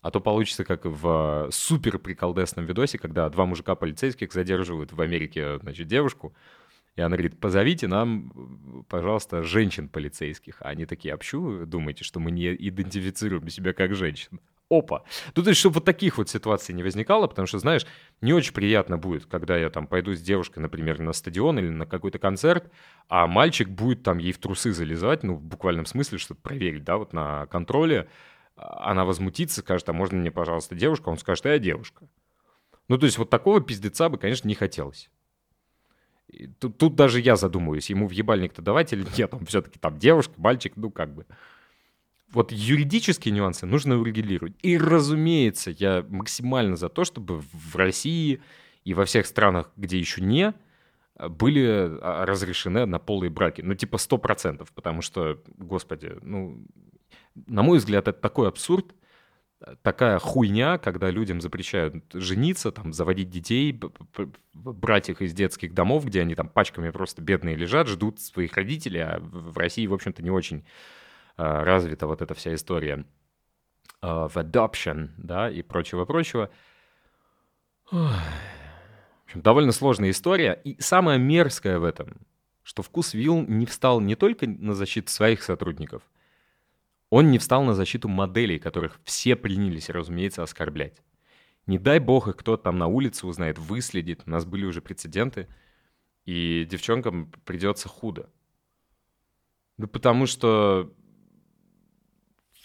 а 0.00 0.10
то 0.10 0.20
получится 0.20 0.64
как 0.64 0.84
в 0.84 1.48
супер 1.50 1.98
приколдесном 1.98 2.66
видосе, 2.66 2.98
когда 2.98 3.28
два 3.28 3.46
мужика 3.46 3.74
полицейских 3.74 4.32
задерживают 4.32 4.92
в 4.92 5.00
Америке, 5.00 5.58
значит, 5.58 5.88
девушку, 5.88 6.34
и 6.96 7.02
она 7.02 7.16
говорит, 7.16 7.38
позовите 7.38 7.86
нам, 7.86 8.84
пожалуйста, 8.88 9.42
женщин 9.42 9.88
полицейских. 9.88 10.60
А 10.60 10.70
они 10.70 10.86
такие, 10.86 11.14
а 11.14 11.16
почему 11.16 11.42
вы 11.42 11.66
думаете, 11.66 12.04
что 12.04 12.20
мы 12.20 12.30
не 12.30 12.54
идентифицируем 12.54 13.48
себя 13.48 13.72
как 13.72 13.94
женщин? 13.94 14.40
Опа. 14.70 15.02
Ну, 15.34 15.42
то 15.42 15.48
есть, 15.48 15.58
чтобы 15.58 15.74
вот 15.74 15.84
таких 15.84 16.18
вот 16.18 16.28
ситуаций 16.28 16.72
не 16.74 16.84
возникало, 16.84 17.26
потому 17.26 17.46
что, 17.46 17.58
знаешь, 17.58 17.86
не 18.20 18.32
очень 18.32 18.52
приятно 18.52 18.98
будет, 18.98 19.26
когда 19.26 19.56
я 19.56 19.68
там 19.68 19.86
пойду 19.88 20.14
с 20.14 20.20
девушкой, 20.20 20.60
например, 20.60 21.00
на 21.00 21.12
стадион 21.12 21.58
или 21.58 21.68
на 21.68 21.86
какой-то 21.86 22.20
концерт, 22.20 22.70
а 23.08 23.26
мальчик 23.26 23.68
будет 23.68 24.04
там 24.04 24.18
ей 24.18 24.32
в 24.32 24.38
трусы 24.38 24.72
залезать, 24.72 25.24
ну, 25.24 25.34
в 25.34 25.42
буквальном 25.42 25.86
смысле, 25.86 26.18
чтобы 26.18 26.40
проверить, 26.40 26.84
да, 26.84 26.98
вот 26.98 27.12
на 27.12 27.46
контроле. 27.46 28.08
Она 28.56 29.04
возмутится, 29.04 29.60
скажет, 29.60 29.88
а 29.88 29.92
можно 29.92 30.18
мне, 30.18 30.30
пожалуйста, 30.30 30.76
девушка? 30.76 31.08
Он 31.08 31.18
скажет, 31.18 31.46
а 31.46 31.50
я 31.50 31.58
девушка. 31.58 32.06
Ну, 32.86 32.98
то 32.98 33.06
есть, 33.06 33.18
вот 33.18 33.30
такого 33.30 33.60
пиздеца 33.60 34.08
бы, 34.08 34.18
конечно, 34.18 34.46
не 34.46 34.54
хотелось. 34.54 35.10
Тут, 36.58 36.78
тут 36.78 36.94
даже 36.94 37.20
я 37.20 37.36
задумываюсь, 37.36 37.90
ему 37.90 38.06
в 38.06 38.12
ебальник-то 38.12 38.62
давать 38.62 38.92
или 38.92 39.06
нет, 39.16 39.34
он 39.34 39.46
все-таки 39.46 39.78
там 39.78 39.98
девушка, 39.98 40.34
мальчик, 40.36 40.74
ну 40.76 40.90
как 40.90 41.14
бы. 41.14 41.26
Вот 42.32 42.52
юридические 42.52 43.34
нюансы 43.34 43.66
нужно 43.66 43.98
урегулировать. 43.98 44.54
И, 44.62 44.78
разумеется, 44.78 45.72
я 45.72 46.04
максимально 46.08 46.76
за 46.76 46.88
то, 46.88 47.04
чтобы 47.04 47.40
в 47.40 47.74
России 47.74 48.40
и 48.84 48.94
во 48.94 49.04
всех 49.04 49.26
странах, 49.26 49.72
где 49.76 49.98
еще 49.98 50.22
не, 50.22 50.54
были 51.28 51.98
а, 52.00 52.24
разрешены 52.24 52.78
однополые 52.78 53.30
браки. 53.30 53.62
Ну, 53.62 53.74
типа 53.74 53.96
100%, 53.96 54.66
потому 54.74 55.02
что, 55.02 55.42
господи, 55.58 56.12
ну, 56.22 56.64
на 57.46 57.62
мой 57.62 57.78
взгляд, 57.78 58.08
это 58.08 58.18
такой 58.20 58.48
абсурд, 58.48 58.94
такая 59.82 60.18
хуйня, 60.18 60.78
когда 60.78 61.10
людям 61.10 61.40
запрещают 61.40 62.04
жениться, 62.12 62.72
там, 62.72 62.92
заводить 62.92 63.30
детей, 63.30 63.78
брать 64.54 65.10
их 65.10 65.22
из 65.22 65.32
детских 65.32 65.74
домов, 65.74 66.06
где 66.06 66.22
они 66.22 66.34
там 66.34 66.48
пачками 66.48 66.90
просто 66.90 67.22
бедные 67.22 67.56
лежат, 67.56 67.88
ждут 67.88 68.20
своих 68.20 68.56
родителей, 68.56 69.00
а 69.00 69.18
в 69.20 69.56
России, 69.58 69.86
в 69.86 69.94
общем-то, 69.94 70.22
не 70.22 70.30
очень 70.30 70.64
а, 71.36 71.64
развита 71.64 72.06
вот 72.06 72.22
эта 72.22 72.34
вся 72.34 72.54
история 72.54 73.04
а, 74.00 74.28
в 74.28 74.36
adoption, 74.36 75.10
да, 75.16 75.50
и 75.50 75.62
прочего-прочего. 75.62 76.50
В 77.90 78.12
общем, 79.26 79.42
довольно 79.42 79.72
сложная 79.72 80.10
история. 80.10 80.60
И 80.64 80.80
самое 80.80 81.18
мерзкое 81.18 81.78
в 81.78 81.84
этом, 81.84 82.16
что 82.62 82.82
Вкусвилл 82.82 83.42
не 83.42 83.66
встал 83.66 84.00
не 84.00 84.14
только 84.14 84.46
на 84.46 84.74
защиту 84.74 85.10
своих 85.10 85.42
сотрудников, 85.42 86.02
он 87.10 87.30
не 87.30 87.38
встал 87.38 87.64
на 87.64 87.74
защиту 87.74 88.08
моделей, 88.08 88.58
которых 88.58 89.00
все 89.04 89.36
принялись, 89.36 89.90
разумеется, 89.90 90.42
оскорблять. 90.42 91.02
Не 91.66 91.78
дай 91.78 91.98
бог 91.98 92.28
их 92.28 92.36
кто-то 92.36 92.64
там 92.64 92.78
на 92.78 92.86
улице 92.86 93.26
узнает, 93.26 93.58
выследит. 93.58 94.22
У 94.26 94.30
нас 94.30 94.44
были 94.44 94.64
уже 94.64 94.80
прецеденты, 94.80 95.48
и 96.24 96.66
девчонкам 96.70 97.30
придется 97.44 97.88
худо. 97.88 98.30
Да 99.76 99.86
потому 99.86 100.26
что 100.26 100.92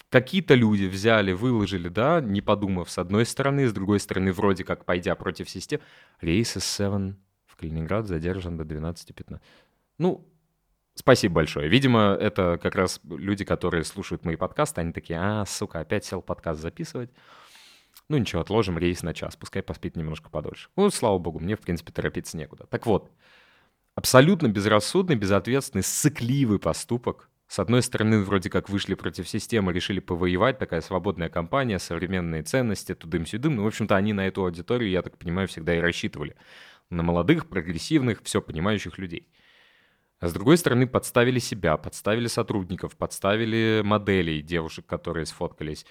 какие-то 0.10 0.54
люди 0.54 0.86
взяли, 0.86 1.34
выложили, 1.34 1.90
да, 1.90 2.22
не 2.22 2.42
подумав, 2.42 2.90
с 2.90 2.98
одной 2.98 3.26
стороны, 3.26 3.68
с 3.68 3.74
другой 3.74 4.00
стороны, 4.00 4.32
вроде 4.32 4.64
как 4.64 4.86
пойдя 4.86 5.16
против 5.16 5.50
системы. 5.50 5.84
Рейс 6.22 6.56
S7 6.56 7.16
в 7.46 7.56
Калининград 7.56 8.08
задержан 8.08 8.58
до 8.58 8.64
12.15. 8.64 9.40
Ну, 9.98 10.28
спасибо 10.96 11.36
большое. 11.36 11.70
Видимо, 11.70 12.18
это 12.20 12.58
как 12.62 12.76
раз 12.76 13.00
люди, 13.04 13.46
которые 13.46 13.84
слушают 13.84 14.26
мои 14.26 14.36
подкасты, 14.36 14.82
они 14.82 14.92
такие, 14.92 15.20
а, 15.20 15.46
сука, 15.46 15.82
опять 15.82 16.06
сел 16.06 16.22
подкаст 16.22 16.62
записывать. 16.62 17.12
Ну 18.10 18.18
ничего, 18.18 18.42
отложим 18.42 18.78
рейс 18.78 19.04
на 19.04 19.14
час, 19.14 19.36
пускай 19.36 19.64
поспит 19.64 19.96
немножко 19.96 20.30
подольше. 20.30 20.70
Ну, 20.76 20.90
слава 20.90 21.18
богу, 21.18 21.40
мне, 21.40 21.56
в 21.56 21.62
принципе, 21.62 21.92
торопиться 21.92 22.38
некуда. 22.38 22.66
Так 22.70 22.86
вот, 22.86 23.12
абсолютно 23.96 24.48
безрассудный, 24.48 25.16
безответственный, 25.16 25.84
сыкливый 25.84 26.60
поступок. 26.60 27.30
С 27.48 27.60
одной 27.60 27.82
стороны, 27.82 28.22
вроде 28.22 28.50
как 28.50 28.70
вышли 28.70 28.96
против 28.96 29.30
системы, 29.30 29.72
решили 29.72 30.00
повоевать, 30.00 30.58
такая 30.58 30.82
свободная 30.82 31.30
компания, 31.30 31.80
современные 31.80 32.44
ценности, 32.44 32.96
тудым-сюдым. 32.96 33.56
Ну, 33.56 33.64
в 33.64 33.68
общем-то, 33.68 33.96
они 33.96 34.14
на 34.14 34.28
эту 34.28 34.44
аудиторию, 34.44 34.90
я 34.90 35.02
так 35.02 35.18
понимаю, 35.18 35.48
всегда 35.48 35.76
и 35.76 35.80
рассчитывали. 35.80 36.36
На 36.90 37.04
молодых, 37.04 37.48
прогрессивных, 37.48 38.22
все 38.24 38.42
понимающих 38.42 38.98
людей. 38.98 39.30
А 40.20 40.28
с 40.28 40.34
другой 40.34 40.58
стороны, 40.58 40.88
подставили 40.88 41.40
себя, 41.40 41.78
подставили 41.78 42.28
сотрудников, 42.28 42.96
подставили 42.96 43.82
моделей 43.84 44.42
девушек, 44.42 44.86
которые 44.86 45.26
сфоткались. 45.26 45.86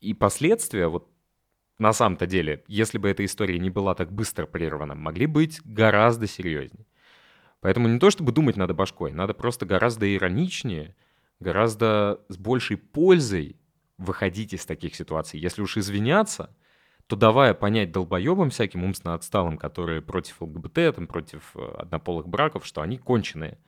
И 0.00 0.14
последствия, 0.14 0.86
вот 0.86 1.08
на 1.78 1.92
самом-то 1.92 2.26
деле, 2.26 2.64
если 2.68 2.98
бы 2.98 3.08
эта 3.08 3.24
история 3.24 3.58
не 3.58 3.70
была 3.70 3.94
так 3.94 4.12
быстро 4.12 4.46
прервана, 4.46 4.94
могли 4.94 5.26
быть 5.26 5.60
гораздо 5.64 6.26
серьезнее. 6.26 6.86
Поэтому 7.60 7.88
не 7.88 7.98
то 7.98 8.10
чтобы 8.10 8.32
думать 8.32 8.56
надо 8.56 8.74
башкой, 8.74 9.12
надо 9.12 9.34
просто 9.34 9.66
гораздо 9.66 10.12
ироничнее, 10.12 10.94
гораздо 11.40 12.20
с 12.28 12.36
большей 12.36 12.76
пользой 12.76 13.56
выходить 13.96 14.54
из 14.54 14.64
таких 14.64 14.94
ситуаций. 14.94 15.40
Если 15.40 15.62
уж 15.62 15.76
извиняться, 15.76 16.54
то 17.08 17.16
давая 17.16 17.54
понять 17.54 17.90
долбоебам 17.90 18.50
всяким 18.50 18.84
умственно 18.84 19.14
отсталым, 19.14 19.56
которые 19.56 20.02
против 20.02 20.42
ЛГБТ, 20.42 20.94
там, 20.94 21.06
против 21.06 21.56
э, 21.56 21.74
однополых 21.78 22.28
браков, 22.28 22.66
что 22.66 22.82
они 22.82 22.98
конченые. 22.98 23.58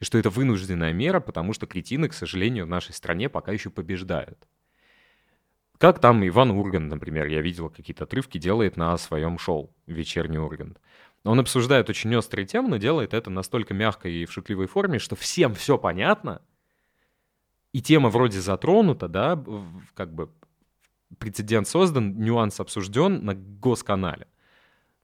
И 0.00 0.04
что 0.04 0.18
это 0.18 0.28
вынужденная 0.28 0.92
мера, 0.92 1.20
потому 1.20 1.52
что 1.52 1.68
кретины, 1.68 2.08
к 2.08 2.14
сожалению, 2.14 2.66
в 2.66 2.68
нашей 2.68 2.92
стране 2.92 3.28
пока 3.28 3.52
еще 3.52 3.70
побеждают. 3.70 4.48
Как 5.78 6.00
там 6.00 6.26
Иван 6.26 6.50
Ургант, 6.50 6.90
например, 6.90 7.28
я 7.28 7.40
видел 7.40 7.70
какие-то 7.70 8.04
отрывки, 8.04 8.38
делает 8.38 8.76
на 8.76 8.98
своем 8.98 9.38
шоу 9.38 9.72
«Вечерний 9.86 10.38
Ургант». 10.38 10.80
Он 11.22 11.38
обсуждает 11.38 11.88
очень 11.90 12.14
острые 12.16 12.44
темы, 12.44 12.70
но 12.70 12.76
делает 12.78 13.14
это 13.14 13.30
настолько 13.30 13.72
мягко 13.72 14.08
и 14.08 14.24
в 14.24 14.32
шутливой 14.32 14.66
форме, 14.66 14.98
что 14.98 15.14
всем 15.14 15.54
все 15.54 15.78
понятно, 15.78 16.42
и 17.72 17.80
тема 17.80 18.08
вроде 18.08 18.40
затронута, 18.40 19.06
да, 19.06 19.42
как 19.94 20.12
бы 20.12 20.30
прецедент 21.18 21.68
создан, 21.68 22.18
нюанс 22.18 22.60
обсужден 22.60 23.24
на 23.24 23.34
госканале. 23.34 24.26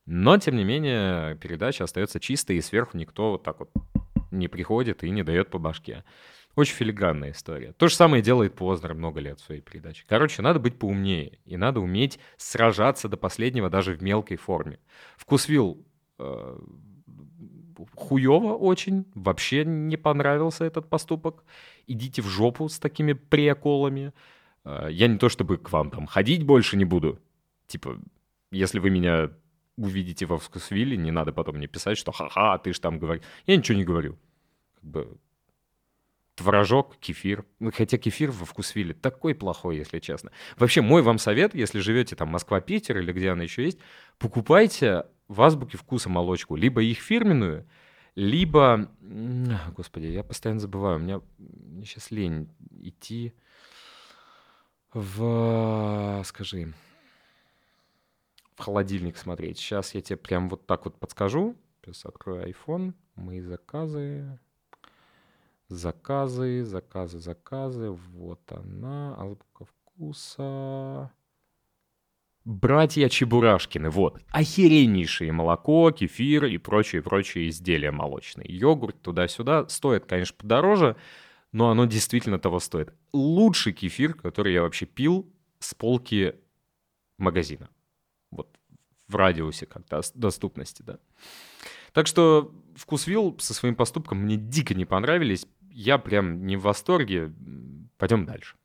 Но, 0.07 0.39
тем 0.39 0.57
не 0.57 0.65
менее, 0.65 1.37
передача 1.37 1.85
остается 1.85 2.21
чистой, 2.21 2.57
и 2.57 2.61
сверху 2.61 2.97
никто 2.97 3.33
вот 3.33 3.43
так 3.43 3.59
вот 3.59 3.71
не 4.31 4.49
приходит 4.49 5.03
и 5.05 5.11
не 5.11 5.23
дает 5.23 5.51
по 5.51 5.59
башке. 5.59 6.05
Очень 6.55 6.75
филигранная 6.75 7.33
история. 7.33 7.73
То 7.73 7.89
же 7.89 7.95
самое 7.95 8.23
делает 8.23 8.55
Познер 8.55 8.95
много 8.95 9.21
лет 9.21 9.41
в 9.41 9.45
своей 9.45 9.61
передаче. 9.61 10.05
Короче, 10.09 10.41
надо 10.41 10.59
быть 10.59 10.79
поумнее, 10.79 11.39
и 11.45 11.57
надо 11.57 11.81
уметь 11.81 12.19
сражаться 12.39 13.09
до 13.09 13.17
последнего 13.17 13.69
даже 13.69 13.93
в 13.93 14.03
мелкой 14.03 14.39
форме. 14.39 14.79
Вкусвилл 15.19 15.85
э, 16.19 16.59
хуево 17.95 18.55
очень, 18.55 19.05
вообще 19.15 19.65
не 19.65 19.97
понравился 19.97 20.65
этот 20.65 20.89
поступок. 20.89 21.45
Идите 21.87 22.23
в 22.23 22.27
жопу 22.27 22.69
с 22.69 22.79
такими 22.79 23.13
приколами. 23.13 24.13
А, 24.67 24.89
я 24.89 25.07
не 25.07 25.17
то 25.17 25.29
чтобы 25.29 25.57
к 25.59 25.71
вам 25.71 25.91
там 25.91 26.07
ходить 26.07 26.43
больше 26.43 26.77
не 26.77 26.85
буду. 26.85 27.21
Типа, 27.69 27.99
если 28.51 28.81
вы 28.81 28.91
меня 28.91 29.31
увидите 29.77 30.27
во 30.27 30.39
вкусвилле, 30.39 30.97
не 30.97 31.13
надо 31.13 31.33
потом 31.33 31.57
мне 31.57 31.69
писать, 31.69 31.97
что 31.97 32.11
ха-ха, 32.11 32.59
ты 32.59 32.73
ж 32.73 32.79
там 32.81 32.99
говоришь. 32.99 33.25
Я 33.47 33.57
ничего 33.57 33.79
не 33.79 33.85
говорю. 33.85 34.19
Как 34.75 34.85
бы 34.85 35.19
творожок, 36.35 36.97
кефир. 36.99 37.45
Ну, 37.61 37.71
хотя 37.73 37.97
кефир 37.97 38.31
во 38.33 38.45
вкусвилле 38.45 38.93
такой 38.93 39.35
плохой, 39.35 39.77
если 39.77 40.01
честно. 40.01 40.33
Вообще, 40.59 40.83
мой 40.83 41.03
вам 41.03 41.19
совет, 41.19 41.55
если 41.55 41.79
живете 41.79 42.17
там 42.17 42.29
Москва-Питер 42.29 42.99
или 42.99 43.13
где 43.13 43.31
она 43.31 43.45
еще 43.45 43.65
есть, 43.65 43.79
покупайте 44.19 45.05
в 45.29 45.41
азбуке 45.43 45.79
вкуса 45.79 46.09
молочку. 46.09 46.57
Либо 46.57 46.83
их 46.83 46.99
фирменную, 46.99 47.67
либо... 48.17 48.91
Господи, 49.77 50.07
я 50.07 50.25
постоянно 50.25 50.61
забываю. 50.61 50.97
У 50.97 51.01
меня, 51.01 51.21
сейчас 51.85 52.11
лень 52.11 52.49
идти 52.83 53.33
в, 54.97 56.23
скажи, 56.25 56.73
в 58.55 58.62
холодильник 58.62 59.19
смотреть. 59.19 59.59
Сейчас 59.59 59.95
я 59.95 60.00
тебе 60.00 60.17
прям 60.17 60.49
вот 60.49 60.67
так 60.67 60.87
вот 60.87 60.99
подскажу. 60.99 61.55
Сейчас 61.85 62.07
открою 62.07 62.49
iPhone. 62.49 62.95
Мои 63.15 63.41
заказы. 63.41 64.38
Заказы, 65.69 66.65
заказы, 66.65 67.19
заказы. 67.19 67.91
Вот 67.91 68.41
она. 68.50 69.15
Азбука 69.19 69.67
вкуса. 69.67 71.12
Братья 72.47 73.09
Чебурашкины, 73.09 73.91
вот, 73.91 74.21
охереннейшие 74.31 75.33
молоко, 75.33 75.91
кефир 75.91 76.45
и 76.45 76.59
прочие-прочие 76.59 77.49
изделия 77.49 77.91
молочные. 77.91 78.47
Йогурт 78.49 79.03
туда-сюда 79.03 79.67
стоит, 79.69 80.07
конечно, 80.07 80.37
подороже, 80.38 80.95
но 81.57 81.71
оно 81.71 81.87
действительно 81.87 82.39
того 82.39 82.61
стоит. 82.61 82.93
Лучший 83.15 83.73
кефир, 83.73 84.13
который 84.13 84.53
я 84.53 84.61
вообще 84.61 84.85
пил 84.85 85.33
с 85.59 85.75
полки 85.75 86.35
магазина. 87.17 87.71
Вот 88.31 88.55
в 89.09 89.17
радиусе 89.17 89.65
как-то 89.65 90.03
доступности, 90.15 90.83
да. 90.83 90.99
Так 91.95 92.09
что 92.09 92.55
вкусвилл 92.75 93.39
со 93.39 93.55
своим 93.55 93.75
поступком 93.75 94.19
мне 94.19 94.37
дико 94.37 94.75
не 94.75 94.85
понравились. 94.85 95.47
Я 95.71 95.97
прям 95.97 96.45
не 96.45 96.59
в 96.59 96.61
восторге. 96.61 97.33
Пойдем 97.97 98.27
дальше. 98.27 98.57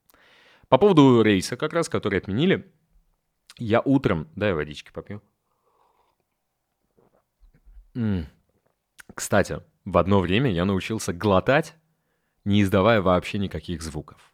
По 0.67 0.77
поводу 0.77 1.21
рейса 1.21 1.55
как 1.55 1.71
раз, 1.71 1.88
который 1.88 2.19
отменили. 2.19 2.69
Я 3.57 3.79
утром... 3.79 4.27
Дай 4.36 4.51
водички 4.51 4.91
попью. 4.91 5.21
Кстати, 9.15 9.62
в 9.86 9.98
одно 9.98 10.19
время 10.19 10.51
я 10.51 10.65
научился 10.65 11.13
глотать 11.13 11.74
не 12.45 12.62
издавая 12.62 13.01
вообще 13.01 13.38
никаких 13.38 13.81
звуков. 13.81 14.33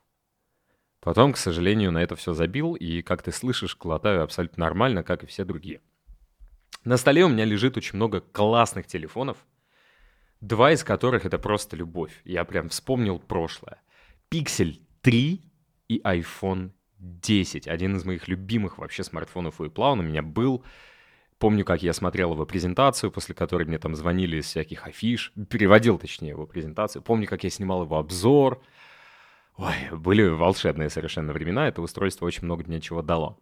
Потом, 0.99 1.33
к 1.33 1.37
сожалению, 1.37 1.91
на 1.91 1.99
это 1.99 2.15
все 2.15 2.33
забил, 2.33 2.75
и, 2.75 3.01
как 3.01 3.21
ты 3.21 3.31
слышишь, 3.31 3.77
глотаю 3.77 4.23
абсолютно 4.23 4.65
нормально, 4.65 5.03
как 5.03 5.23
и 5.23 5.27
все 5.27 5.45
другие. 5.45 5.81
На 6.83 6.97
столе 6.97 7.25
у 7.25 7.29
меня 7.29 7.45
лежит 7.45 7.77
очень 7.77 7.95
много 7.95 8.21
классных 8.21 8.87
телефонов, 8.87 9.37
два 10.41 10.71
из 10.71 10.83
которых 10.83 11.25
это 11.25 11.37
просто 11.37 11.75
любовь. 11.75 12.21
Я 12.23 12.45
прям 12.45 12.69
вспомнил 12.69 13.19
прошлое. 13.19 13.81
Pixel 14.31 14.79
3 15.01 15.41
и 15.87 16.01
iPhone 16.01 16.71
10. 16.99 17.67
Один 17.67 17.95
из 17.95 18.05
моих 18.05 18.27
любимых 18.27 18.77
вообще 18.77 19.03
смартфонов 19.03 19.59
у 19.61 19.65
Apple. 19.65 19.91
Он 19.91 19.99
у 19.99 20.03
меня 20.03 20.21
был 20.21 20.63
Помню, 21.39 21.65
как 21.65 21.83
я 21.83 21.93
смотрел 21.93 22.33
его 22.33 22.45
презентацию, 22.45 23.11
после 23.11 23.35
которой 23.35 23.63
мне 23.63 23.77
там 23.77 23.95
звонили 23.95 24.37
из 24.37 24.45
всяких 24.45 24.87
афиш, 24.87 25.31
переводил, 25.49 25.99
точнее, 25.99 26.29
его 26.29 26.47
презентацию. 26.47 27.03
Помню, 27.03 27.27
как 27.27 27.43
я 27.43 27.51
снимал 27.51 27.83
его 27.83 27.97
обзор. 27.97 28.63
Ой, 29.55 29.73
были 29.91 30.27
волшебные 30.27 30.89
совершенно 30.89 31.33
времена, 31.33 31.67
это 31.67 31.81
устройство 31.81 32.25
очень 32.25 32.45
много 32.45 32.63
мне 32.65 32.81
чего 32.81 33.01
дало. 33.01 33.39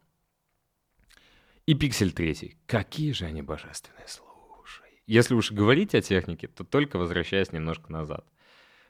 И 1.65 1.73
Pixel 1.73 2.11
3. 2.11 2.57
Какие 2.65 3.11
же 3.13 3.25
они 3.25 3.41
божественные, 3.41 4.07
слушай. 4.07 5.01
Если 5.07 5.33
уж 5.33 5.51
говорить 5.51 5.95
о 5.95 6.01
технике, 6.01 6.47
то 6.47 6.63
только 6.63 6.97
возвращаясь 6.97 7.53
немножко 7.53 7.91
назад. 7.91 8.25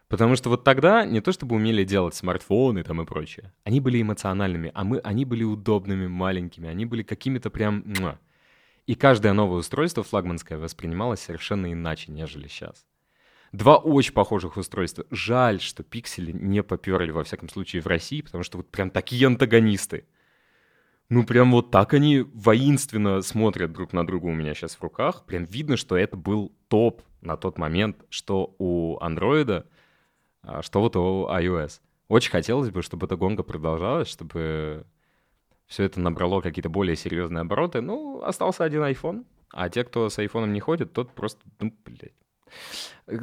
Потому 0.07 0.35
что 0.35 0.49
вот 0.49 0.63
тогда 0.63 1.05
не 1.05 1.21
то 1.21 1.31
чтобы 1.31 1.55
умели 1.55 1.83
делать 1.83 2.15
смартфоны 2.15 2.83
там 2.83 3.01
и 3.01 3.05
прочее. 3.05 3.53
Они 3.63 3.79
были 3.79 4.01
эмоциональными, 4.01 4.71
а 4.73 4.83
мы, 4.83 4.99
они 4.99 5.25
были 5.25 5.43
удобными, 5.43 6.07
маленькими, 6.07 6.69
они 6.69 6.85
были 6.85 7.03
какими-то 7.03 7.49
прям... 7.49 7.83
Муа, 7.85 8.19
и 8.87 8.95
каждое 8.95 9.33
новое 9.33 9.59
устройство 9.59 10.03
флагманское 10.03 10.57
воспринималось 10.57 11.21
совершенно 11.21 11.71
иначе, 11.71 12.11
нежели 12.11 12.47
сейчас. 12.47 12.85
Два 13.51 13.77
очень 13.77 14.13
похожих 14.13 14.57
устройства. 14.57 15.05
Жаль, 15.11 15.61
что 15.61 15.83
пиксели 15.83 16.31
не 16.31 16.61
поперли, 16.61 17.11
во 17.11 17.23
всяком 17.23 17.49
случае, 17.49 17.81
в 17.81 17.87
России, 17.87 18.21
потому 18.21 18.43
что 18.43 18.57
вот 18.57 18.69
прям 18.69 18.89
такие 18.89 19.25
антагонисты. 19.27 20.05
Ну, 21.07 21.23
прям 21.23 21.51
вот 21.51 21.71
так 21.71 21.93
они 21.93 22.21
воинственно 22.21 23.21
смотрят 23.21 23.71
друг 23.71 23.93
на 23.93 24.05
друга 24.05 24.25
у 24.25 24.33
меня 24.33 24.53
сейчас 24.55 24.75
в 24.75 24.81
руках. 24.81 25.25
Прям 25.25 25.45
видно, 25.45 25.77
что 25.77 25.95
это 25.95 26.17
был 26.17 26.53
топ 26.67 27.03
на 27.21 27.37
тот 27.37 27.57
момент, 27.57 28.03
что 28.09 28.55
у 28.57 28.97
андроида, 28.99 29.67
что 30.61 30.81
вот 30.81 30.95
у 30.95 31.27
iOS. 31.27 31.79
Очень 32.07 32.31
хотелось 32.31 32.71
бы, 32.71 32.81
чтобы 32.81 33.05
эта 33.05 33.15
гонка 33.15 33.43
продолжалась, 33.43 34.09
чтобы 34.09 34.85
все 35.67 35.83
это 35.83 35.99
набрало 35.99 36.41
какие-то 36.41 36.69
более 36.69 36.95
серьезные 36.95 37.41
обороты. 37.41 37.81
Ну, 37.81 38.21
остался 38.23 38.63
один 38.63 38.83
iPhone, 38.83 39.25
а 39.51 39.69
те, 39.69 39.83
кто 39.83 40.09
с 40.09 40.19
айфоном 40.19 40.53
не 40.53 40.59
ходит, 40.59 40.93
тот 40.93 41.11
просто, 41.13 41.41
ну, 41.59 41.73
блядь. 41.85 42.13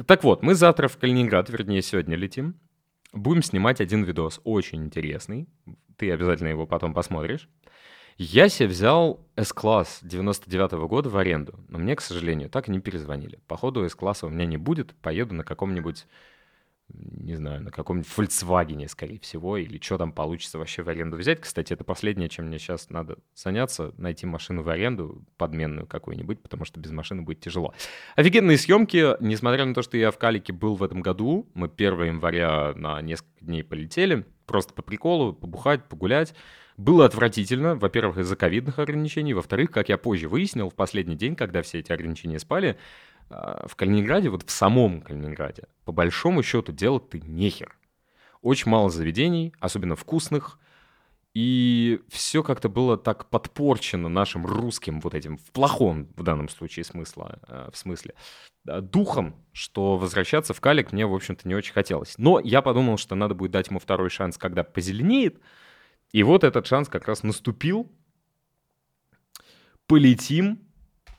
Так 0.07 0.23
вот, 0.23 0.43
мы 0.43 0.55
завтра 0.55 0.87
в 0.87 0.97
Калининград, 0.97 1.49
вернее, 1.49 1.81
сегодня 1.81 2.15
летим. 2.15 2.55
Будем 3.11 3.43
снимать 3.43 3.79
один 3.79 4.03
видос, 4.03 4.41
очень 4.43 4.83
интересный. 4.83 5.47
Ты 5.97 6.11
обязательно 6.11 6.47
его 6.47 6.65
потом 6.65 6.93
посмотришь. 6.93 7.47
Я 8.17 8.49
себе 8.49 8.69
взял 8.69 9.19
S-класс 9.35 9.99
99 10.03 10.73
-го 10.73 10.87
года 10.87 11.09
в 11.09 11.17
аренду, 11.17 11.59
но 11.67 11.79
мне, 11.79 11.95
к 11.95 12.01
сожалению, 12.01 12.49
так 12.49 12.67
и 12.67 12.71
не 12.71 12.79
перезвонили. 12.79 13.39
Походу, 13.47 13.83
S-класса 13.85 14.27
у 14.27 14.29
меня 14.29 14.45
не 14.45 14.57
будет, 14.57 14.95
поеду 14.95 15.33
на 15.33 15.43
каком-нибудь 15.43 16.05
не 16.89 17.35
знаю, 17.35 17.61
на 17.63 17.71
каком-нибудь 17.71 18.09
Volkswagen, 18.15 18.87
скорее 18.87 19.19
всего, 19.19 19.57
или 19.57 19.79
что 19.81 19.97
там 19.97 20.11
получится 20.11 20.57
вообще 20.57 20.83
в 20.83 20.89
аренду 20.89 21.17
взять. 21.17 21.41
Кстати, 21.41 21.73
это 21.73 21.83
последнее, 21.83 22.29
чем 22.29 22.45
мне 22.45 22.59
сейчас 22.59 22.89
надо 22.89 23.17
заняться, 23.33 23.93
найти 23.97 24.25
машину 24.25 24.63
в 24.63 24.69
аренду, 24.69 25.23
подменную 25.37 25.87
какую-нибудь, 25.87 26.41
потому 26.41 26.65
что 26.65 26.79
без 26.79 26.91
машины 26.91 27.21
будет 27.21 27.39
тяжело. 27.39 27.73
Офигенные 28.15 28.57
съемки, 28.57 29.15
несмотря 29.21 29.65
на 29.65 29.73
то, 29.73 29.81
что 29.81 29.97
я 29.97 30.11
в 30.11 30.17
Калике 30.17 30.53
был 30.53 30.75
в 30.75 30.83
этом 30.83 31.01
году, 31.01 31.49
мы 31.53 31.67
1 31.67 32.03
января 32.03 32.73
на 32.75 33.01
несколько 33.01 33.45
дней 33.45 33.63
полетели, 33.63 34.25
просто 34.45 34.73
по 34.73 34.81
приколу, 34.81 35.33
побухать, 35.33 35.85
погулять. 35.85 36.35
Было 36.75 37.05
отвратительно, 37.05 37.75
во-первых, 37.75 38.17
из-за 38.17 38.35
ковидных 38.35 38.79
ограничений, 38.79 39.33
во-вторых, 39.35 39.69
как 39.71 39.89
я 39.89 39.97
позже 39.97 40.27
выяснил, 40.27 40.69
в 40.69 40.75
последний 40.75 41.15
день, 41.15 41.35
когда 41.35 41.61
все 41.61 41.79
эти 41.79 41.91
ограничения 41.91 42.39
спали, 42.39 42.77
в 43.29 43.75
Калининграде, 43.75 44.29
вот 44.29 44.47
в 44.47 44.51
самом 44.51 45.01
Калининграде, 45.01 45.63
по 45.85 45.91
большому 45.91 46.43
счету 46.43 46.71
делать 46.71 47.09
ты 47.09 47.19
нехер. 47.19 47.77
Очень 48.41 48.71
мало 48.71 48.89
заведений, 48.89 49.53
особенно 49.59 49.95
вкусных, 49.95 50.59
и 51.33 52.01
все 52.09 52.43
как-то 52.43 52.69
было 52.69 52.95
так 52.95 53.29
подпорчено 53.29 54.07
нашим 54.07 54.45
русским 54.45 55.01
вот 55.01 55.15
этим, 55.15 55.37
в 55.37 55.51
плохом 55.51 56.07
в 56.15 56.21
данном 56.21 56.47
случае 56.47 56.85
смысла, 56.85 57.39
э, 57.47 57.69
в 57.73 57.77
смысле, 57.77 58.13
духом, 58.65 59.35
что 59.51 59.97
возвращаться 59.97 60.53
в 60.53 60.61
Калик 60.61 60.91
мне, 60.91 61.07
в 61.07 61.13
общем-то, 61.13 61.47
не 61.47 61.55
очень 61.55 61.73
хотелось. 61.73 62.17
Но 62.17 62.39
я 62.39 62.61
подумал, 62.61 62.97
что 62.97 63.15
надо 63.15 63.33
будет 63.33 63.51
дать 63.51 63.69
ему 63.69 63.79
второй 63.79 64.09
шанс, 64.09 64.37
когда 64.37 64.63
позеленеет. 64.63 65.41
И 66.11 66.21
вот 66.21 66.43
этот 66.43 66.67
шанс 66.67 66.87
как 66.87 67.07
раз 67.07 67.23
наступил. 67.23 67.91
Полетим, 69.87 70.59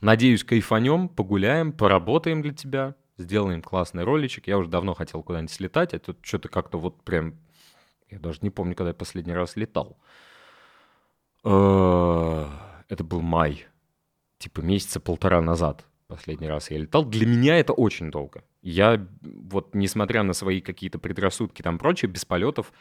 Надеюсь, 0.01 0.45
кайфанем, 0.45 1.09
погуляем, 1.09 1.73
поработаем 1.73 2.43
для 2.43 2.53
тебя, 2.53 2.95
сделаем 3.17 3.63
классный 3.63 4.05
роличек. 4.05 4.47
Я 4.47 4.59
уже 4.59 4.69
давно 4.69 4.95
хотел 4.95 5.23
куда-нибудь 5.23 5.53
слетать, 5.53 5.95
а 5.95 5.99
тут 5.99 6.19
что-то 6.23 6.49
как-то 6.49 6.79
вот 6.79 7.03
прям... 7.03 7.39
Я 8.11 8.19
даже 8.19 8.41
не 8.43 8.51
помню, 8.51 8.75
когда 8.75 8.91
я 8.91 8.95
последний 8.95 9.33
раз 9.33 9.57
летал. 9.57 9.99
Э, 11.45 12.47
это 12.89 13.03
был 13.05 13.23
май. 13.23 13.67
Типа 14.39 14.61
месяца 14.61 15.01
полтора 15.01 15.41
назад 15.41 15.87
последний 16.07 16.49
раз 16.49 16.71
я 16.71 16.79
летал. 16.79 17.05
Для 17.05 17.27
меня 17.27 17.59
это 17.59 17.73
очень 17.73 18.11
долго. 18.11 18.45
Я 18.63 19.07
вот, 19.23 19.75
несмотря 19.75 20.23
на 20.23 20.33
свои 20.33 20.61
какие-то 20.61 20.99
предрассудки 20.99 21.63
там 21.63 21.79
прочее, 21.79 22.11
без 22.11 22.25
полетов 22.25 22.73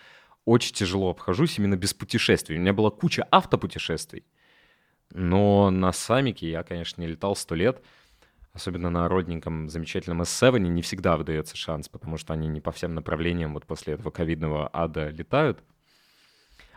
очень 0.45 0.73
тяжело 0.75 1.09
обхожусь 1.09 1.57
именно 1.57 1.75
без 1.75 1.93
путешествий. 1.93 2.57
У 2.57 2.61
меня 2.61 2.73
была 2.73 2.91
куча 2.91 3.27
автопутешествий. 3.31 4.23
Но 5.13 5.69
на 5.69 5.91
Самике 5.91 6.49
я, 6.49 6.63
конечно, 6.63 6.99
не 6.99 7.07
летал 7.07 7.35
сто 7.35 7.53
лет. 7.53 7.81
Особенно 8.51 8.89
на 8.89 9.07
родненьком 9.07 9.69
замечательном 9.69 10.21
S7 10.23 10.59
не 10.59 10.81
всегда 10.81 11.17
выдается 11.17 11.55
шанс, 11.55 11.87
потому 11.87 12.17
что 12.17 12.33
они 12.33 12.47
не 12.47 12.61
по 12.61 12.71
всем 12.71 12.93
направлениям 12.93 13.53
вот 13.53 13.65
после 13.65 13.93
этого 13.93 14.11
ковидного 14.11 14.69
ада 14.73 15.09
летают. 15.09 15.63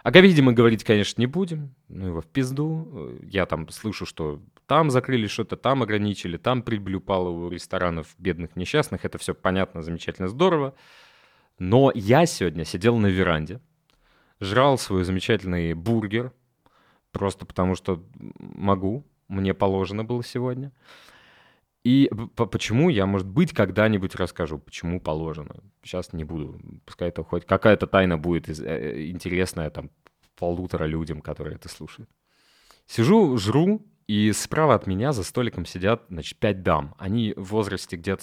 О 0.02 0.12
ковиде 0.12 0.40
мы 0.40 0.52
говорить, 0.52 0.84
конечно, 0.84 1.20
не 1.20 1.26
будем. 1.26 1.74
Ну 1.88 2.06
его 2.06 2.20
в 2.20 2.26
пизду. 2.26 3.18
Я 3.22 3.44
там 3.46 3.68
слышу, 3.70 4.06
что 4.06 4.40
там 4.66 4.90
закрыли 4.90 5.26
что-то, 5.26 5.56
там 5.56 5.82
ограничили, 5.82 6.36
там 6.36 6.62
прибыль 6.62 6.96
упала 6.96 7.28
у 7.28 7.48
ресторанов 7.50 8.14
бедных 8.18 8.54
несчастных. 8.54 9.04
Это 9.04 9.18
все 9.18 9.34
понятно, 9.34 9.82
замечательно, 9.82 10.28
здорово. 10.28 10.74
Но 11.58 11.90
я 11.94 12.26
сегодня 12.26 12.64
сидел 12.64 12.98
на 12.98 13.06
веранде, 13.06 13.60
жрал 14.40 14.76
свой 14.76 15.04
замечательный 15.04 15.72
бургер– 15.72 16.32
просто 17.18 17.46
потому 17.46 17.74
что 17.74 18.02
могу, 18.38 19.04
мне 19.28 19.54
положено 19.54 20.04
было 20.04 20.22
сегодня. 20.22 20.72
И 21.84 22.10
почему 22.34 22.88
я, 22.88 23.06
может 23.06 23.28
быть, 23.28 23.52
когда-нибудь 23.52 24.16
расскажу, 24.16 24.58
почему 24.58 25.00
положено. 25.00 25.54
Сейчас 25.84 26.12
не 26.12 26.24
буду. 26.24 26.60
Пускай 26.84 27.10
это 27.10 27.22
хоть 27.22 27.46
какая-то 27.46 27.86
тайна 27.86 28.18
будет 28.18 28.48
э, 28.48 29.08
интересная 29.08 29.70
там 29.70 29.90
полутора 30.36 30.86
людям, 30.86 31.20
которые 31.20 31.54
это 31.54 31.68
слушают. 31.68 32.10
Сижу, 32.86 33.36
жру, 33.38 33.86
и 34.06 34.32
справа 34.32 34.74
от 34.74 34.86
меня 34.86 35.12
за 35.12 35.24
столиком 35.24 35.66
сидят, 35.66 36.04
значит, 36.08 36.38
пять 36.38 36.62
дам. 36.62 36.94
Они 36.98 37.34
в 37.36 37.50
возрасте 37.50 37.96
где-то 37.96 38.22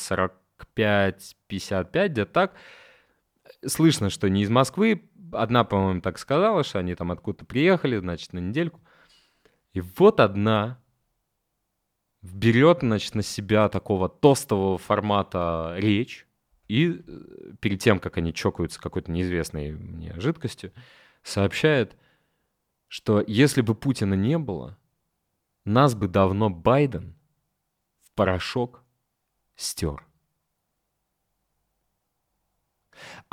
45-55, 0.75 2.08
где-то 2.10 2.32
так. 2.32 2.56
Слышно, 3.65 4.10
что 4.10 4.29
не 4.29 4.43
из 4.43 4.49
Москвы, 4.49 5.10
одна, 5.36 5.63
по-моему, 5.63 6.02
так 6.02 6.17
сказала, 6.17 6.63
что 6.63 6.80
они 6.80 6.96
там 6.96 7.12
откуда-то 7.12 7.46
приехали, 7.46 7.98
значит, 7.98 8.34
на 8.34 8.39
недельку. 8.39 8.82
И 9.74 9.82
вот 9.82 10.19
одна 10.19 10.80
берет, 12.22 12.80
значит, 12.82 13.15
на 13.15 13.22
себя 13.22 13.69
такого 13.69 14.08
тостового 14.10 14.78
формата 14.78 15.76
речь, 15.78 16.28
и 16.67 17.04
э, 17.06 17.54
перед 17.60 17.82
тем, 17.82 18.00
как 18.00 18.17
они 18.17 18.34
чокаются 18.34 18.80
какой-то 18.80 19.12
неизвестной 19.12 19.72
мне 19.72 20.13
жидкостью, 20.19 20.72
сообщает, 21.22 21.98
что 22.88 23.24
если 23.26 23.62
бы 23.62 23.76
Путина 23.76 24.13
не 24.13 24.38
было, 24.38 24.78
нас 25.65 25.96
бы 25.96 26.08
давно 26.08 26.50
Байден 26.50 27.15
в 28.02 28.12
порошок 28.13 28.84
стер. 29.56 30.06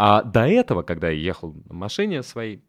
А 0.03 0.23
до 0.23 0.47
этого, 0.47 0.83
когда 0.83 1.11
я 1.11 1.21
ехал 1.21 1.55
на 1.69 1.75
машине 1.75 2.23
своей, 2.23 2.65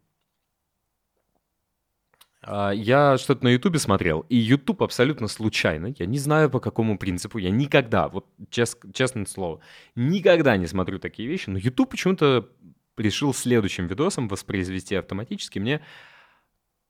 а, 2.42 2.72
я 2.72 3.18
что-то 3.18 3.46
на 3.46 3.48
Ютубе 3.48 3.80
смотрел, 3.80 4.26
и 4.28 4.36
Ютуб 4.36 4.84
абсолютно 4.84 5.30
случайно, 5.30 5.96
я 5.98 6.06
не 6.08 6.18
знаю 6.18 6.50
по 6.50 6.60
какому 6.60 6.98
принципу, 6.98 7.38
я 7.38 7.50
никогда, 7.50 8.10
вот 8.10 8.26
чест, 8.50 8.84
честное 8.94 9.26
слово, 9.26 9.62
никогда 9.96 10.58
не 10.58 10.68
смотрю 10.68 11.00
такие 11.00 11.30
вещи, 11.30 11.50
но 11.50 11.58
Ютуб 11.58 11.92
почему-то 11.92 12.50
решил 12.98 13.34
следующим 13.34 13.88
видосом 13.88 14.28
воспроизвести 14.28 14.96
автоматически 14.96 15.58
мне 15.58 15.80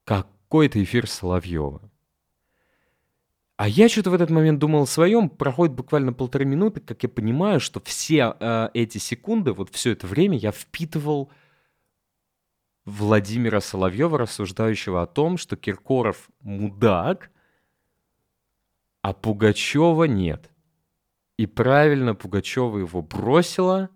какой-то 0.05 0.81
эфир 0.81 1.07
Соловьева. 1.07 1.90
А 3.61 3.67
я 3.67 3.89
что-то 3.89 4.09
в 4.09 4.15
этот 4.15 4.31
момент 4.31 4.57
думал 4.57 4.81
о 4.81 4.87
своем. 4.87 5.29
Проходит 5.29 5.75
буквально 5.75 6.13
полторы 6.13 6.45
минуты, 6.45 6.81
как 6.81 7.03
я 7.03 7.09
понимаю, 7.09 7.59
что 7.59 7.79
все 7.79 8.35
э, 8.39 8.69
эти 8.73 8.97
секунды, 8.97 9.53
вот 9.53 9.69
все 9.69 9.91
это 9.91 10.07
время 10.07 10.35
я 10.35 10.51
впитывал 10.51 11.31
Владимира 12.85 13.61
Соловьева, 13.61 14.17
рассуждающего 14.17 15.03
о 15.03 15.05
том, 15.05 15.37
что 15.37 15.57
Киркоров 15.57 16.31
мудак, 16.39 17.29
а 19.03 19.13
Пугачева 19.13 20.05
нет. 20.05 20.49
И 21.37 21.45
правильно 21.45 22.15
Пугачева 22.15 22.79
его 22.79 23.03
бросила. 23.03 23.91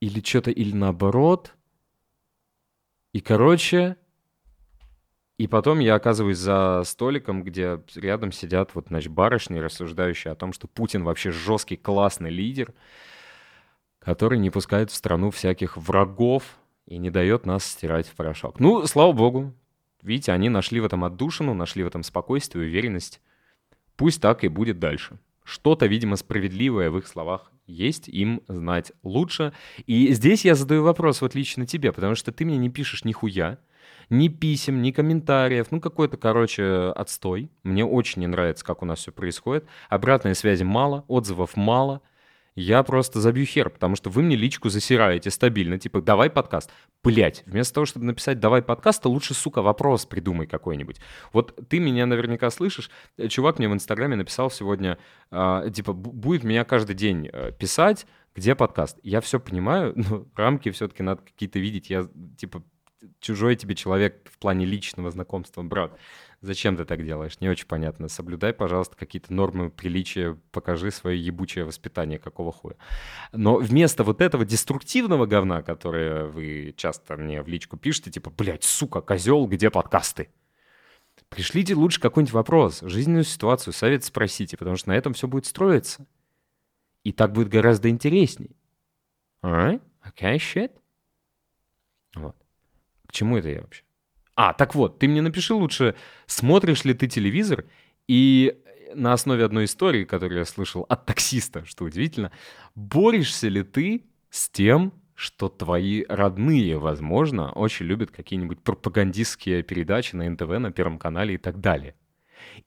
Или 0.00 0.20
что-то, 0.20 0.50
или 0.50 0.76
наоборот. 0.76 1.56
И, 3.14 3.22
короче, 3.22 3.96
и 5.36 5.46
потом 5.48 5.80
я 5.80 5.96
оказываюсь 5.96 6.38
за 6.38 6.82
столиком, 6.84 7.42
где 7.42 7.80
рядом 7.96 8.30
сидят 8.30 8.70
вот, 8.74 8.86
значит, 8.88 9.12
барышни, 9.12 9.58
рассуждающие 9.58 10.32
о 10.32 10.36
том, 10.36 10.52
что 10.52 10.68
Путин 10.68 11.02
вообще 11.02 11.32
жесткий, 11.32 11.76
классный 11.76 12.30
лидер, 12.30 12.72
который 13.98 14.38
не 14.38 14.50
пускает 14.50 14.90
в 14.90 14.94
страну 14.94 15.30
всяких 15.30 15.76
врагов 15.76 16.44
и 16.86 16.98
не 16.98 17.10
дает 17.10 17.46
нас 17.46 17.64
стирать 17.64 18.06
в 18.06 18.14
порошок. 18.14 18.60
Ну, 18.60 18.86
слава 18.86 19.12
богу. 19.12 19.52
Видите, 20.02 20.32
они 20.32 20.50
нашли 20.50 20.80
в 20.80 20.84
этом 20.84 21.02
отдушину, 21.02 21.54
нашли 21.54 21.82
в 21.82 21.86
этом 21.86 22.02
спокойствие, 22.02 22.66
уверенность. 22.66 23.20
Пусть 23.96 24.20
так 24.20 24.44
и 24.44 24.48
будет 24.48 24.78
дальше. 24.78 25.18
Что-то, 25.44 25.86
видимо, 25.86 26.16
справедливое 26.16 26.90
в 26.90 26.98
их 26.98 27.06
словах 27.06 27.50
есть, 27.66 28.08
им 28.08 28.42
знать 28.46 28.92
лучше. 29.02 29.52
И 29.86 30.12
здесь 30.12 30.44
я 30.44 30.54
задаю 30.54 30.84
вопрос 30.84 31.22
вот 31.22 31.34
лично 31.34 31.66
тебе, 31.66 31.90
потому 31.90 32.14
что 32.14 32.32
ты 32.32 32.44
мне 32.44 32.58
не 32.58 32.70
пишешь 32.70 33.04
нихуя, 33.04 33.58
ни 34.10 34.28
писем, 34.28 34.82
ни 34.82 34.90
комментариев, 34.90 35.68
ну 35.70 35.80
какой-то, 35.80 36.16
короче, 36.16 36.92
отстой. 36.94 37.50
Мне 37.62 37.84
очень 37.84 38.20
не 38.20 38.26
нравится, 38.26 38.64
как 38.64 38.82
у 38.82 38.86
нас 38.86 39.00
все 39.00 39.12
происходит. 39.12 39.66
Обратной 39.88 40.34
связи 40.34 40.64
мало, 40.64 41.04
отзывов 41.08 41.56
мало. 41.56 42.02
я 42.56 42.82
просто 42.84 43.20
забью 43.20 43.46
хер, 43.46 43.68
потому 43.68 43.96
что 43.96 44.10
вы 44.10 44.22
мне 44.22 44.36
личку 44.36 44.68
засираете 44.68 45.30
стабильно, 45.30 45.78
типа, 45.78 46.00
давай 46.00 46.30
подкаст. 46.30 46.70
Блять, 47.02 47.42
вместо 47.46 47.74
того, 47.74 47.86
чтобы 47.86 48.06
написать 48.06 48.38
«давай 48.38 48.62
подкаст», 48.62 49.02
то 49.02 49.10
лучше, 49.10 49.34
сука, 49.34 49.60
вопрос 49.60 50.06
придумай 50.06 50.46
какой-нибудь. 50.46 51.00
Вот 51.32 51.58
ты 51.68 51.80
меня 51.80 52.06
наверняка 52.06 52.50
слышишь. 52.50 52.90
Чувак 53.28 53.58
мне 53.58 53.68
в 53.68 53.74
Инстаграме 53.74 54.16
написал 54.16 54.50
сегодня, 54.50 54.98
э, 55.30 55.70
типа, 55.74 55.92
будет 55.92 56.44
меня 56.44 56.64
каждый 56.64 56.94
день 56.94 57.28
э, 57.32 57.52
писать, 57.52 58.06
где 58.34 58.54
подкаст. 58.54 58.98
Я 59.02 59.20
все 59.20 59.40
понимаю, 59.40 59.92
но 59.96 60.26
рамки 60.34 60.70
все-таки 60.70 61.02
надо 61.02 61.22
какие-то 61.22 61.58
видеть. 61.58 61.90
Я, 61.90 62.08
типа, 62.36 62.62
чужой 63.20 63.56
тебе 63.56 63.74
человек 63.74 64.28
в 64.30 64.38
плане 64.38 64.66
личного 64.66 65.10
знакомства, 65.10 65.62
брат. 65.62 65.98
Зачем 66.40 66.76
ты 66.76 66.84
так 66.84 67.04
делаешь? 67.04 67.40
Не 67.40 67.48
очень 67.48 67.66
понятно. 67.66 68.08
Соблюдай, 68.08 68.52
пожалуйста, 68.52 68.96
какие-то 68.96 69.32
нормы 69.32 69.70
приличия, 69.70 70.38
покажи 70.50 70.90
свое 70.90 71.18
ебучее 71.18 71.64
воспитание, 71.64 72.18
какого 72.18 72.52
хуя. 72.52 72.76
Но 73.32 73.56
вместо 73.56 74.04
вот 74.04 74.20
этого 74.20 74.44
деструктивного 74.44 75.24
говна, 75.24 75.62
которое 75.62 76.26
вы 76.26 76.74
часто 76.76 77.16
мне 77.16 77.42
в 77.42 77.48
личку 77.48 77.78
пишете, 77.78 78.10
типа, 78.10 78.30
блядь, 78.30 78.64
сука, 78.64 79.00
козел, 79.00 79.46
где 79.46 79.70
подкасты? 79.70 80.28
Пришлите 81.30 81.74
лучше 81.74 82.00
какой-нибудь 82.00 82.34
вопрос, 82.34 82.80
жизненную 82.82 83.24
ситуацию, 83.24 83.72
совет 83.72 84.04
спросите, 84.04 84.56
потому 84.56 84.76
что 84.76 84.90
на 84.90 84.96
этом 84.96 85.14
все 85.14 85.26
будет 85.26 85.46
строиться. 85.46 86.06
И 87.04 87.12
так 87.12 87.32
будет 87.32 87.48
гораздо 87.48 87.88
интересней. 87.88 88.56
Alright? 89.42 89.80
Okay, 90.06 90.36
shit? 90.36 90.72
Вот. 92.14 92.36
Чему 93.14 93.38
это 93.38 93.48
я 93.48 93.60
вообще? 93.60 93.84
А, 94.34 94.52
так 94.52 94.74
вот, 94.74 94.98
ты 94.98 95.06
мне 95.06 95.22
напиши 95.22 95.54
лучше, 95.54 95.94
смотришь 96.26 96.84
ли 96.84 96.94
ты 96.94 97.06
телевизор, 97.06 97.64
и 98.08 98.60
на 98.92 99.12
основе 99.12 99.44
одной 99.44 99.66
истории, 99.66 100.04
которую 100.04 100.38
я 100.38 100.44
слышал 100.44 100.84
от 100.88 101.06
таксиста, 101.06 101.64
что 101.64 101.84
удивительно, 101.84 102.32
борешься 102.74 103.46
ли 103.46 103.62
ты 103.62 104.04
с 104.30 104.48
тем, 104.48 104.92
что 105.14 105.48
твои 105.48 106.04
родные, 106.08 106.76
возможно, 106.76 107.52
очень 107.52 107.86
любят 107.86 108.10
какие-нибудь 108.10 108.60
пропагандистские 108.60 109.62
передачи 109.62 110.16
на 110.16 110.28
НТВ, 110.28 110.58
на 110.58 110.72
Первом 110.72 110.98
канале 110.98 111.34
и 111.34 111.38
так 111.38 111.60
далее. 111.60 111.94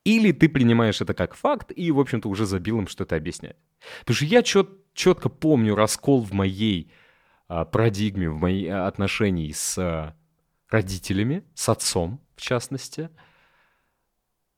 Или 0.06 0.32
ты 0.32 0.48
принимаешь 0.48 1.02
это 1.02 1.14
как 1.14 1.36
факт 1.36 1.74
и, 1.76 1.92
в 1.92 2.00
общем-то, 2.00 2.30
уже 2.30 2.46
забил 2.46 2.80
им 2.80 2.88
что-то 2.88 3.18
объяснять. 3.18 3.58
Потому 4.00 4.16
что 4.16 4.26
я 4.26 4.44
чет, 4.44 4.70
четко 4.94 5.28
помню 5.28 5.76
раскол 5.76 6.24
в 6.24 6.32
моей 6.32 6.90
а, 7.50 7.66
парадигме, 7.66 8.30
в 8.30 8.38
моей 8.38 8.70
а, 8.70 8.88
отношении 8.88 9.52
с 9.52 9.78
а, 9.78 10.16
родителями, 10.70 11.44
с 11.54 11.70
отцом, 11.70 12.22
в 12.36 12.42
частности. 12.42 13.10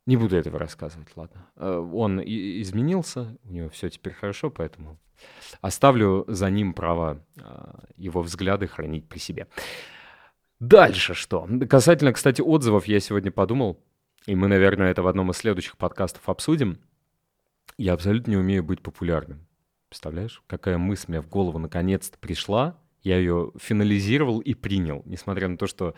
Не 0.06 0.18
буду 0.18 0.36
этого 0.36 0.58
рассказывать, 0.58 1.10
ладно. 1.16 1.48
Э, 1.56 1.78
он 1.78 2.20
изменился, 2.22 3.38
у 3.44 3.52
него 3.52 3.70
все 3.70 3.90
теперь 3.90 4.14
хорошо, 4.14 4.50
поэтому 4.50 5.00
оставлю 5.62 6.26
за 6.28 6.50
ним 6.50 6.74
право 6.74 7.24
э, 7.38 7.42
его 7.98 8.22
взгляды 8.22 8.68
хранить 8.68 9.08
при 9.08 9.20
себе. 9.20 9.48
Дальше 10.60 11.14
что? 11.14 11.48
Касательно, 11.70 12.12
кстати, 12.12 12.42
отзывов, 12.42 12.86
я 12.86 13.00
сегодня 13.00 13.32
подумал, 13.32 13.80
и 14.26 14.36
мы, 14.36 14.48
наверное, 14.48 14.92
это 14.92 15.04
в 15.04 15.08
одном 15.08 15.32
из 15.32 15.38
следующих 15.38 15.78
подкастов 15.78 16.28
обсудим. 16.28 16.80
Я 17.78 17.94
абсолютно 17.94 18.32
не 18.32 18.38
умею 18.38 18.64
быть 18.64 18.82
популярным. 18.82 19.48
Представляешь, 19.90 20.44
какая 20.48 20.78
мысль 20.78 21.06
мне 21.08 21.22
в 21.22 21.30
голову 21.30 21.60
наконец-то 21.60 22.18
пришла— 22.18 22.78
я 23.04 23.18
ее 23.18 23.52
финализировал 23.58 24.40
и 24.40 24.54
принял, 24.54 25.04
несмотря 25.06 25.48
на 25.48 25.58
то, 25.58 25.68
что 25.68 25.96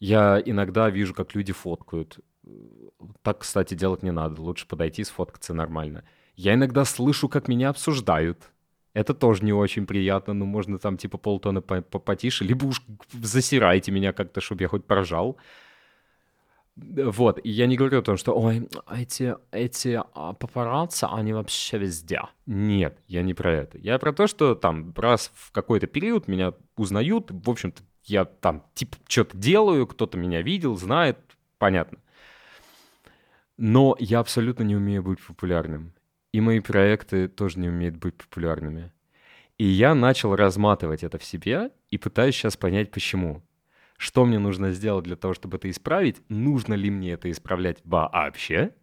я 0.00 0.40
иногда 0.44 0.90
вижу, 0.90 1.14
как 1.14 1.34
люди 1.34 1.52
фоткают. 1.52 2.18
Так, 3.22 3.40
кстати, 3.40 3.74
делать 3.74 4.02
не 4.02 4.12
надо. 4.12 4.40
Лучше 4.40 4.66
подойти, 4.66 5.04
сфоткаться 5.04 5.54
нормально. 5.54 6.04
Я 6.36 6.54
иногда 6.54 6.84
слышу, 6.84 7.28
как 7.28 7.48
меня 7.48 7.70
обсуждают. 7.70 8.50
Это 8.94 9.14
тоже 9.14 9.44
не 9.44 9.52
очень 9.52 9.86
приятно, 9.86 10.34
но 10.34 10.44
можно 10.44 10.78
там 10.78 10.96
типа 10.96 11.18
полтона 11.18 11.60
потише, 11.60 12.44
либо 12.44 12.66
уж 12.66 12.82
засирайте 13.12 13.92
меня 13.92 14.12
как-то, 14.12 14.40
чтобы 14.40 14.62
я 14.62 14.68
хоть 14.68 14.84
поржал. 14.84 15.36
Вот, 16.80 17.40
и 17.42 17.50
я 17.50 17.66
не 17.66 17.76
говорю 17.76 17.98
о 17.98 18.02
том, 18.02 18.16
что, 18.16 18.38
ой, 18.38 18.68
эти, 18.90 19.34
эти 19.50 20.00
а, 20.14 20.32
папарацци, 20.32 21.06
они 21.10 21.32
вообще 21.32 21.78
везде. 21.78 22.22
Нет, 22.46 22.98
я 23.08 23.22
не 23.22 23.34
про 23.34 23.52
это. 23.52 23.78
Я 23.78 23.98
про 23.98 24.12
то, 24.12 24.26
что 24.26 24.54
там 24.54 24.92
раз 24.96 25.32
в 25.34 25.50
какой-то 25.52 25.86
период 25.86 26.28
меня 26.28 26.54
узнают, 26.76 27.30
в 27.30 27.50
общем-то, 27.50 27.82
я 28.04 28.24
там 28.24 28.64
типа 28.74 28.96
что-то 29.08 29.36
делаю, 29.36 29.86
кто-то 29.86 30.16
меня 30.16 30.42
видел, 30.42 30.76
знает, 30.76 31.18
понятно. 31.58 31.98
Но 33.56 33.96
я 33.98 34.20
абсолютно 34.20 34.62
не 34.62 34.76
умею 34.76 35.02
быть 35.02 35.20
популярным. 35.20 35.92
И 36.32 36.40
мои 36.40 36.60
проекты 36.60 37.28
тоже 37.28 37.58
не 37.58 37.68
умеют 37.68 37.96
быть 37.96 38.14
популярными. 38.14 38.92
И 39.58 39.64
я 39.64 39.94
начал 39.94 40.36
разматывать 40.36 41.02
это 41.02 41.18
в 41.18 41.24
себе 41.24 41.72
и 41.90 41.98
пытаюсь 41.98 42.36
сейчас 42.36 42.56
понять, 42.56 42.92
почему 42.92 43.42
что 43.98 44.24
мне 44.24 44.38
нужно 44.38 44.70
сделать 44.70 45.04
для 45.04 45.16
того, 45.16 45.34
чтобы 45.34 45.58
это 45.58 45.68
исправить, 45.68 46.22
нужно 46.30 46.74
ли 46.74 46.88
мне 46.88 47.12
это 47.12 47.30
исправлять 47.30 47.80
вообще, 47.84 48.74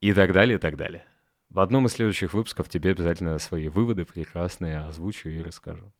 и 0.00 0.12
так 0.12 0.32
далее, 0.32 0.56
и 0.56 0.60
так 0.60 0.76
далее. 0.76 1.06
В 1.48 1.60
одном 1.60 1.86
из 1.86 1.92
следующих 1.92 2.34
выпусков 2.34 2.68
тебе 2.68 2.90
обязательно 2.90 3.38
свои 3.38 3.68
выводы 3.68 4.04
прекрасные 4.04 4.80
озвучу 4.80 5.28
и 5.28 5.40
расскажу. 5.40 5.92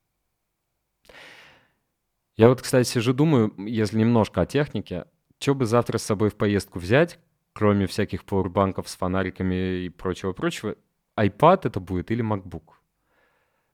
Я 2.36 2.48
вот, 2.48 2.60
кстати, 2.60 2.88
сижу, 2.88 3.14
думаю, 3.14 3.54
если 3.56 3.98
немножко 3.98 4.40
о 4.40 4.46
технике, 4.46 5.06
что 5.38 5.54
бы 5.54 5.64
завтра 5.64 5.98
с 5.98 6.02
собой 6.02 6.30
в 6.30 6.36
поездку 6.36 6.80
взять, 6.80 7.20
кроме 7.52 7.86
всяких 7.86 8.24
пауэрбанков 8.24 8.88
с 8.88 8.96
фонариками 8.96 9.84
и 9.84 9.88
прочего-прочего, 9.90 10.74
iPad 11.16 11.60
это 11.68 11.78
будет 11.78 12.10
или 12.10 12.24
MacBook. 12.24 12.74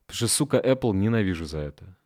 Потому 0.04 0.16
что, 0.16 0.28
сука, 0.28 0.58
Apple 0.58 0.94
ненавижу 0.94 1.46
за 1.46 1.60
это. 1.60 1.96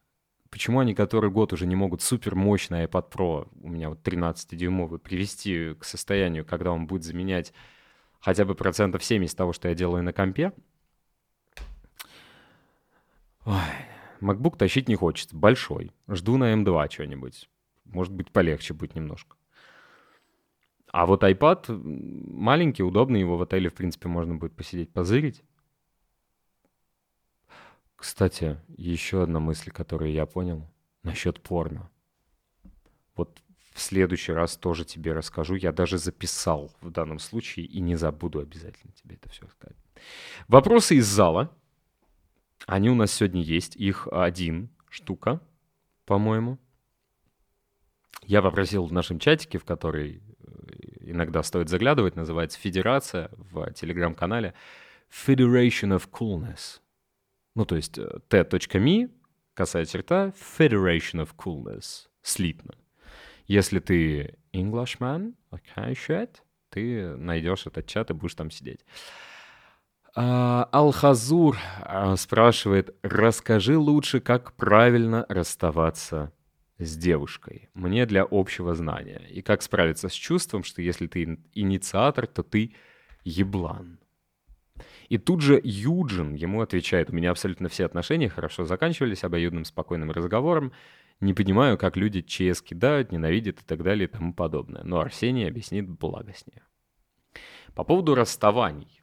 Почему 0.54 0.78
они 0.78 0.94
который 0.94 1.30
год 1.30 1.52
уже 1.52 1.66
не 1.66 1.74
могут 1.74 2.00
супер 2.00 2.36
мощный 2.36 2.84
iPad 2.84 3.10
Pro, 3.10 3.48
у 3.60 3.68
меня 3.68 3.88
вот 3.88 4.06
13-дюймовый, 4.06 5.00
привести 5.00 5.74
к 5.74 5.82
состоянию, 5.82 6.44
когда 6.44 6.70
он 6.70 6.86
будет 6.86 7.02
заменять 7.02 7.52
хотя 8.20 8.44
бы 8.44 8.54
процентов 8.54 9.02
70 9.02 9.36
того, 9.36 9.52
что 9.52 9.66
я 9.66 9.74
делаю 9.74 10.04
на 10.04 10.12
компе? 10.12 10.52
Ой, 13.44 13.56
MacBook 14.20 14.56
тащить 14.56 14.86
не 14.86 14.94
хочется, 14.94 15.36
большой. 15.36 15.90
Жду 16.06 16.36
на 16.36 16.54
M2 16.54 16.88
что-нибудь. 16.88 17.50
Может 17.86 18.12
быть, 18.12 18.30
полегче 18.30 18.74
будет 18.74 18.94
немножко. 18.94 19.36
А 20.92 21.06
вот 21.06 21.24
iPad 21.24 21.64
маленький, 21.68 22.84
удобный, 22.84 23.18
его 23.18 23.36
в 23.36 23.42
отеле, 23.42 23.70
в 23.70 23.74
принципе, 23.74 24.06
можно 24.06 24.36
будет 24.36 24.54
посидеть, 24.54 24.92
позырить. 24.92 25.42
Кстати, 28.04 28.58
еще 28.76 29.22
одна 29.22 29.40
мысль, 29.40 29.70
которую 29.70 30.12
я 30.12 30.26
понял 30.26 30.70
насчет 31.04 31.40
порно. 31.40 31.90
Вот 33.16 33.42
в 33.72 33.80
следующий 33.80 34.32
раз 34.32 34.58
тоже 34.58 34.84
тебе 34.84 35.14
расскажу. 35.14 35.54
Я 35.54 35.72
даже 35.72 35.96
записал 35.96 36.70
в 36.82 36.90
данном 36.90 37.18
случае 37.18 37.64
и 37.64 37.80
не 37.80 37.96
забуду 37.96 38.40
обязательно 38.40 38.92
тебе 38.92 39.16
это 39.16 39.30
все 39.30 39.48
сказать. 39.48 39.78
Вопросы 40.48 40.96
из 40.96 41.06
зала. 41.06 41.50
Они 42.66 42.90
у 42.90 42.94
нас 42.94 43.10
сегодня 43.10 43.40
есть. 43.40 43.74
Их 43.74 44.06
один 44.12 44.68
штука, 44.90 45.40
по-моему. 46.04 46.58
Я 48.22 48.42
попросил 48.42 48.84
в 48.84 48.92
нашем 48.92 49.18
чатике, 49.18 49.56
в 49.56 49.64
который 49.64 50.20
э, 50.20 51.10
иногда 51.10 51.42
стоит 51.42 51.70
заглядывать, 51.70 52.16
называется 52.16 52.58
«Федерация» 52.58 53.30
в 53.38 53.72
телеграм-канале 53.72 54.52
Federation 55.10 55.96
of 55.98 56.10
Coolness. 56.10 56.83
Ну, 57.54 57.64
то 57.64 57.76
есть 57.76 57.98
э, 57.98 58.08
t.me, 58.28 59.10
касая 59.54 59.84
черта, 59.86 60.32
Federation 60.58 61.24
of 61.24 61.30
Coolness, 61.36 62.08
слитно. 62.22 62.74
Если 63.46 63.78
ты 63.78 64.38
Englishman, 64.52 65.34
okay, 65.50 65.92
shit, 65.92 66.30
ты 66.70 67.16
найдешь 67.16 67.66
этот 67.66 67.86
чат 67.86 68.10
и 68.10 68.14
будешь 68.14 68.34
там 68.34 68.50
сидеть. 68.50 68.80
А, 70.16 70.68
Алхазур 70.72 71.58
а, 71.82 72.16
спрашивает, 72.16 72.94
расскажи 73.02 73.76
лучше, 73.76 74.20
как 74.20 74.52
правильно 74.54 75.26
расставаться 75.28 76.32
с 76.78 76.96
девушкой. 76.96 77.68
Мне 77.74 78.06
для 78.06 78.26
общего 78.28 78.74
знания. 78.74 79.22
И 79.30 79.42
как 79.42 79.62
справиться 79.62 80.08
с 80.08 80.12
чувством, 80.12 80.64
что 80.64 80.82
если 80.82 81.06
ты 81.06 81.38
инициатор, 81.52 82.26
то 82.26 82.42
ты 82.42 82.74
еблан. 83.24 83.98
И 85.08 85.18
тут 85.18 85.40
же 85.40 85.60
Юджин 85.62 86.34
ему 86.34 86.60
отвечает, 86.62 87.10
у 87.10 87.12
меня 87.14 87.30
абсолютно 87.30 87.68
все 87.68 87.84
отношения 87.84 88.28
хорошо 88.28 88.64
заканчивались 88.64 89.24
обоюдным 89.24 89.64
спокойным 89.64 90.10
разговором, 90.10 90.72
не 91.20 91.34
понимаю, 91.34 91.78
как 91.78 91.96
люди 91.96 92.22
ЧС 92.22 92.60
кидают, 92.60 93.12
ненавидят 93.12 93.60
и 93.60 93.64
так 93.64 93.82
далее 93.82 94.08
и 94.08 94.10
тому 94.10 94.34
подобное. 94.34 94.82
Но 94.82 95.00
Арсений 95.00 95.46
объяснит 95.46 95.88
благостнее. 95.88 96.62
По 97.74 97.84
поводу 97.84 98.14
расставаний. 98.14 99.02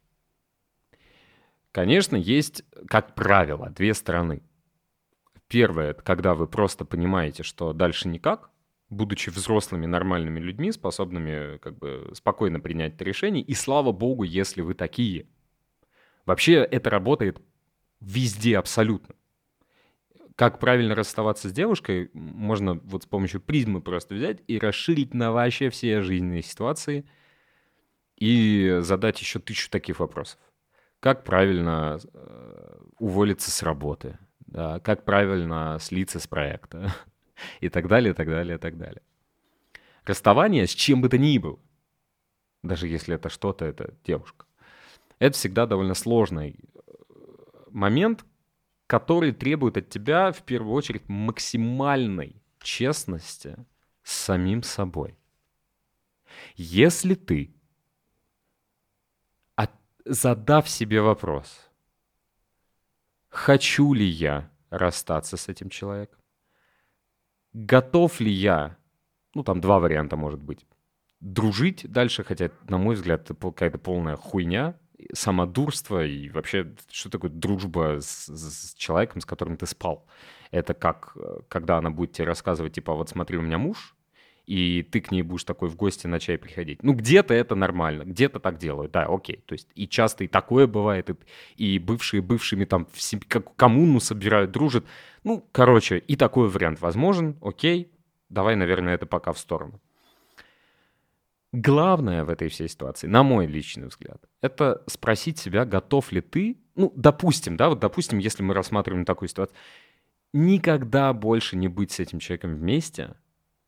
Конечно, 1.71 2.17
есть, 2.17 2.63
как 2.87 3.15
правило, 3.15 3.69
две 3.69 3.93
стороны. 3.93 4.43
Первое, 5.47 5.91
это 5.91 6.01
когда 6.01 6.35
вы 6.35 6.47
просто 6.47 6.85
понимаете, 6.85 7.43
что 7.43 7.73
дальше 7.73 8.07
никак, 8.07 8.49
будучи 8.89 9.29
взрослыми, 9.29 9.85
нормальными 9.85 10.39
людьми, 10.39 10.71
способными 10.71 11.57
как 11.57 11.77
бы 11.77 12.11
спокойно 12.13 12.59
принять 12.59 12.95
это 12.95 13.05
решение. 13.05 13.43
И 13.43 13.53
слава 13.53 13.91
богу, 13.93 14.23
если 14.23 14.61
вы 14.61 14.73
такие– 14.73 15.27
Вообще 16.31 16.63
это 16.63 16.89
работает 16.89 17.41
везде 17.99 18.57
абсолютно. 18.57 19.15
Как 20.37 20.59
правильно 20.59 20.95
расставаться 20.95 21.49
с 21.49 21.51
девушкой, 21.51 22.09
можно 22.13 22.75
вот 22.75 23.03
с 23.03 23.05
помощью 23.05 23.41
призмы 23.41 23.81
просто 23.81 24.15
взять 24.15 24.39
и 24.47 24.57
расширить 24.57 25.13
на 25.13 25.33
вообще 25.33 25.69
все 25.69 26.01
жизненные 26.01 26.41
ситуации 26.41 27.05
и 28.15 28.77
задать 28.79 29.19
еще 29.19 29.39
тысячу 29.39 29.69
таких 29.69 29.99
вопросов. 29.99 30.39
Как 31.01 31.25
правильно 31.25 31.99
э, 32.13 32.79
уволиться 32.97 33.51
с 33.51 33.61
работы? 33.61 34.17
Да, 34.39 34.79
как 34.79 35.03
правильно 35.03 35.79
слиться 35.81 36.21
с 36.21 36.27
проекта? 36.27 36.95
И 37.59 37.67
так 37.67 37.89
далее, 37.89 38.11
и 38.11 38.15
так 38.15 38.29
далее, 38.29 38.55
и 38.55 38.59
так 38.59 38.77
далее. 38.77 39.01
Расставание 40.05 40.65
с 40.65 40.73
чем 40.73 41.01
бы 41.01 41.09
то 41.09 41.17
ни 41.17 41.37
было, 41.39 41.59
даже 42.63 42.87
если 42.87 43.15
это 43.15 43.27
что-то, 43.27 43.65
это 43.65 43.95
девушка, 44.05 44.45
это 45.21 45.37
всегда 45.37 45.67
довольно 45.67 45.93
сложный 45.93 46.55
э, 46.57 46.81
момент, 47.69 48.25
который 48.87 49.31
требует 49.31 49.77
от 49.77 49.87
тебя 49.87 50.31
в 50.31 50.41
первую 50.41 50.73
очередь 50.73 51.07
максимальной 51.07 52.41
честности 52.59 53.55
с 54.01 54.13
самим 54.13 54.63
собой. 54.63 55.15
Если 56.55 57.13
ты, 57.13 57.53
задав 60.05 60.67
себе 60.67 61.01
вопрос, 61.01 61.69
хочу 63.29 63.93
ли 63.93 64.07
я 64.07 64.49
расстаться 64.71 65.37
с 65.37 65.47
этим 65.47 65.69
человеком, 65.69 66.19
готов 67.53 68.19
ли 68.19 68.31
я, 68.31 68.75
ну 69.35 69.43
там 69.43 69.61
два 69.61 69.79
варианта 69.79 70.17
может 70.17 70.41
быть, 70.41 70.65
дружить 71.19 71.85
дальше, 71.87 72.23
хотя, 72.23 72.49
на 72.67 72.79
мой 72.79 72.95
взгляд, 72.95 73.21
это 73.21 73.35
какая-то 73.35 73.77
полная 73.77 74.15
хуйня, 74.15 74.80
самодурство 75.13 76.05
и 76.05 76.29
вообще, 76.29 76.73
что 76.91 77.09
такое 77.09 77.31
дружба 77.31 77.97
с, 78.01 78.27
с 78.27 78.73
человеком, 78.75 79.21
с 79.21 79.25
которым 79.25 79.57
ты 79.57 79.65
спал? 79.65 80.05
Это 80.51 80.73
как, 80.73 81.13
э, 81.15 81.41
когда 81.47 81.77
она 81.77 81.89
будет 81.89 82.13
тебе 82.13 82.27
рассказывать, 82.27 82.73
типа, 82.73 82.93
вот 82.93 83.09
смотри, 83.09 83.37
у 83.37 83.41
меня 83.41 83.57
муж, 83.57 83.95
и 84.45 84.83
ты 84.83 85.01
к 85.01 85.11
ней 85.11 85.21
будешь 85.21 85.43
такой 85.43 85.69
в 85.69 85.75
гости 85.75 86.07
на 86.07 86.19
чай 86.19 86.37
приходить. 86.37 86.83
Ну, 86.83 86.93
где-то 86.93 87.33
это 87.33 87.55
нормально, 87.55 88.03
где-то 88.03 88.39
так 88.39 88.57
делают, 88.57 88.91
да, 88.91 89.05
окей. 89.07 89.43
То 89.45 89.53
есть 89.53 89.69
и 89.75 89.87
часто 89.87 90.23
и 90.23 90.27
такое 90.27 90.67
бывает, 90.67 91.09
и, 91.09 91.15
и 91.55 91.79
бывшие 91.79 92.21
бывшими 92.21 92.65
там 92.65 92.87
в 92.91 93.01
семь, 93.01 93.21
как 93.27 93.55
коммуну 93.55 93.99
собирают, 93.99 94.51
дружат. 94.51 94.85
Ну, 95.23 95.47
короче, 95.51 95.99
и 95.99 96.15
такой 96.15 96.49
вариант 96.49 96.81
возможен, 96.81 97.37
окей, 97.41 97.91
давай, 98.29 98.55
наверное, 98.55 98.95
это 98.95 99.05
пока 99.05 99.31
в 99.31 99.39
сторону. 99.39 99.79
Главное 101.53 102.23
в 102.23 102.29
этой 102.29 102.47
всей 102.47 102.69
ситуации, 102.69 103.07
на 103.07 103.23
мой 103.23 103.45
личный 103.45 103.87
взгляд, 103.87 104.23
это 104.41 104.83
спросить 104.87 105.37
себя, 105.37 105.65
готов 105.65 106.13
ли 106.13 106.21
ты, 106.21 106.57
ну, 106.75 106.93
допустим, 106.95 107.57
да, 107.57 107.67
вот 107.67 107.79
допустим, 107.79 108.19
если 108.19 108.41
мы 108.41 108.53
рассматриваем 108.53 109.03
такую 109.03 109.27
ситуацию, 109.27 109.57
никогда 110.31 111.11
больше 111.11 111.57
не 111.57 111.67
быть 111.67 111.91
с 111.91 111.99
этим 111.99 112.19
человеком 112.19 112.55
вместе 112.55 113.15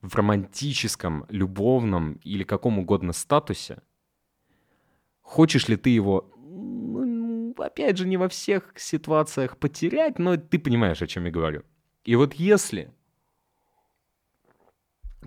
в 0.01 0.15
романтическом, 0.15 1.25
любовном 1.27 2.13
или 2.23 2.43
каком 2.43 2.79
угодно 2.79 3.11
статусе. 3.11 3.81
Хочешь 5.21 5.67
ли 5.67 5.75
ты 5.75 5.89
его, 5.89 6.31
ну, 6.37 7.53
опять 7.57 7.97
же, 7.97 8.07
не 8.07 8.15
во 8.15 8.29
всех 8.29 8.73
ситуациях 8.77 9.57
потерять, 9.57 10.19
но 10.19 10.37
ты 10.37 10.57
понимаешь, 10.57 11.01
о 11.01 11.07
чем 11.07 11.25
я 11.25 11.31
говорю. 11.31 11.63
И 12.05 12.15
вот 12.15 12.33
если 12.33 12.93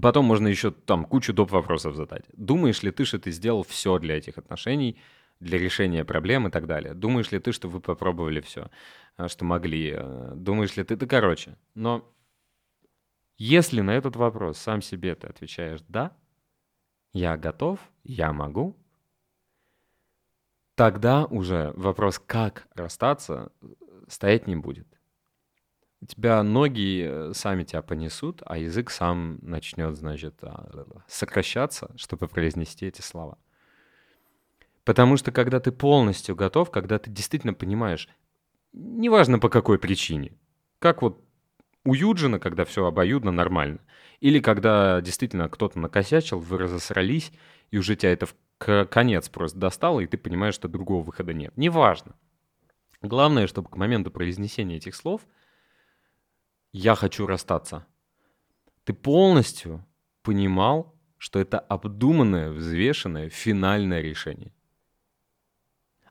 Потом 0.00 0.24
можно 0.24 0.48
еще 0.48 0.70
там 0.70 1.04
кучу 1.04 1.32
доп. 1.32 1.50
вопросов 1.50 1.94
задать. 1.94 2.24
Думаешь 2.32 2.82
ли 2.82 2.90
ты, 2.90 3.04
что 3.04 3.18
ты 3.18 3.30
сделал 3.30 3.62
все 3.62 3.98
для 3.98 4.16
этих 4.16 4.38
отношений, 4.38 4.98
для 5.40 5.58
решения 5.58 6.04
проблем 6.04 6.46
и 6.48 6.50
так 6.50 6.66
далее? 6.66 6.94
Думаешь 6.94 7.30
ли 7.32 7.38
ты, 7.38 7.52
что 7.52 7.68
вы 7.68 7.80
попробовали 7.80 8.40
все, 8.40 8.70
а, 9.16 9.28
что 9.28 9.44
могли? 9.44 9.92
А, 9.96 10.32
думаешь 10.34 10.76
ли 10.76 10.84
ты... 10.84 10.96
Да, 10.96 11.06
короче. 11.06 11.56
Но 11.74 12.12
если 13.38 13.80
на 13.80 13.90
этот 13.90 14.16
вопрос 14.16 14.58
сам 14.58 14.82
себе 14.82 15.14
ты 15.14 15.26
отвечаешь 15.26 15.80
«да», 15.88 16.16
«я 17.12 17.36
готов», 17.36 17.80
«я 18.04 18.32
могу», 18.32 18.76
тогда 20.74 21.26
уже 21.26 21.72
вопрос 21.76 22.18
«как 22.18 22.66
расстаться» 22.74 23.52
стоять 24.08 24.46
не 24.46 24.56
будет 24.56 24.95
у 26.00 26.06
тебя 26.06 26.42
ноги 26.42 27.04
э, 27.08 27.32
сами 27.34 27.64
тебя 27.64 27.82
понесут, 27.82 28.42
а 28.44 28.58
язык 28.58 28.90
сам 28.90 29.38
начнет, 29.40 29.96
значит, 29.96 30.36
а, 30.42 30.86
сокращаться, 31.08 31.90
чтобы 31.96 32.28
произнести 32.28 32.86
эти 32.86 33.00
слова. 33.00 33.38
Потому 34.84 35.16
что 35.16 35.32
когда 35.32 35.58
ты 35.58 35.72
полностью 35.72 36.36
готов, 36.36 36.70
когда 36.70 36.98
ты 36.98 37.10
действительно 37.10 37.54
понимаешь, 37.54 38.08
неважно 38.72 39.38
по 39.38 39.48
какой 39.48 39.78
причине, 39.78 40.32
как 40.78 41.02
вот 41.02 41.24
у 41.84 41.94
Юджина, 41.94 42.38
когда 42.38 42.64
все 42.64 42.84
обоюдно, 42.84 43.32
нормально, 43.32 43.80
или 44.20 44.38
когда 44.38 45.00
действительно 45.00 45.48
кто-то 45.48 45.78
накосячил, 45.78 46.38
вы 46.40 46.58
разосрались, 46.58 47.32
и 47.70 47.78
уже 47.78 47.96
тебя 47.96 48.12
это 48.12 48.26
в 48.26 48.86
конец 48.86 49.28
просто 49.28 49.58
достало, 49.58 50.00
и 50.00 50.06
ты 50.06 50.18
понимаешь, 50.18 50.54
что 50.54 50.68
другого 50.68 51.02
выхода 51.02 51.32
нет. 51.32 51.52
Неважно. 51.56 52.14
Главное, 53.02 53.46
чтобы 53.46 53.68
к 53.68 53.76
моменту 53.76 54.10
произнесения 54.10 54.76
этих 54.76 54.94
слов– 54.94 55.22
я 56.76 56.94
хочу 56.94 57.26
расстаться. 57.26 57.86
Ты 58.84 58.92
полностью 58.92 59.84
понимал, 60.22 60.94
что 61.16 61.38
это 61.38 61.58
обдуманное, 61.58 62.50
взвешенное, 62.50 63.30
финальное 63.30 64.02
решение. 64.02 64.52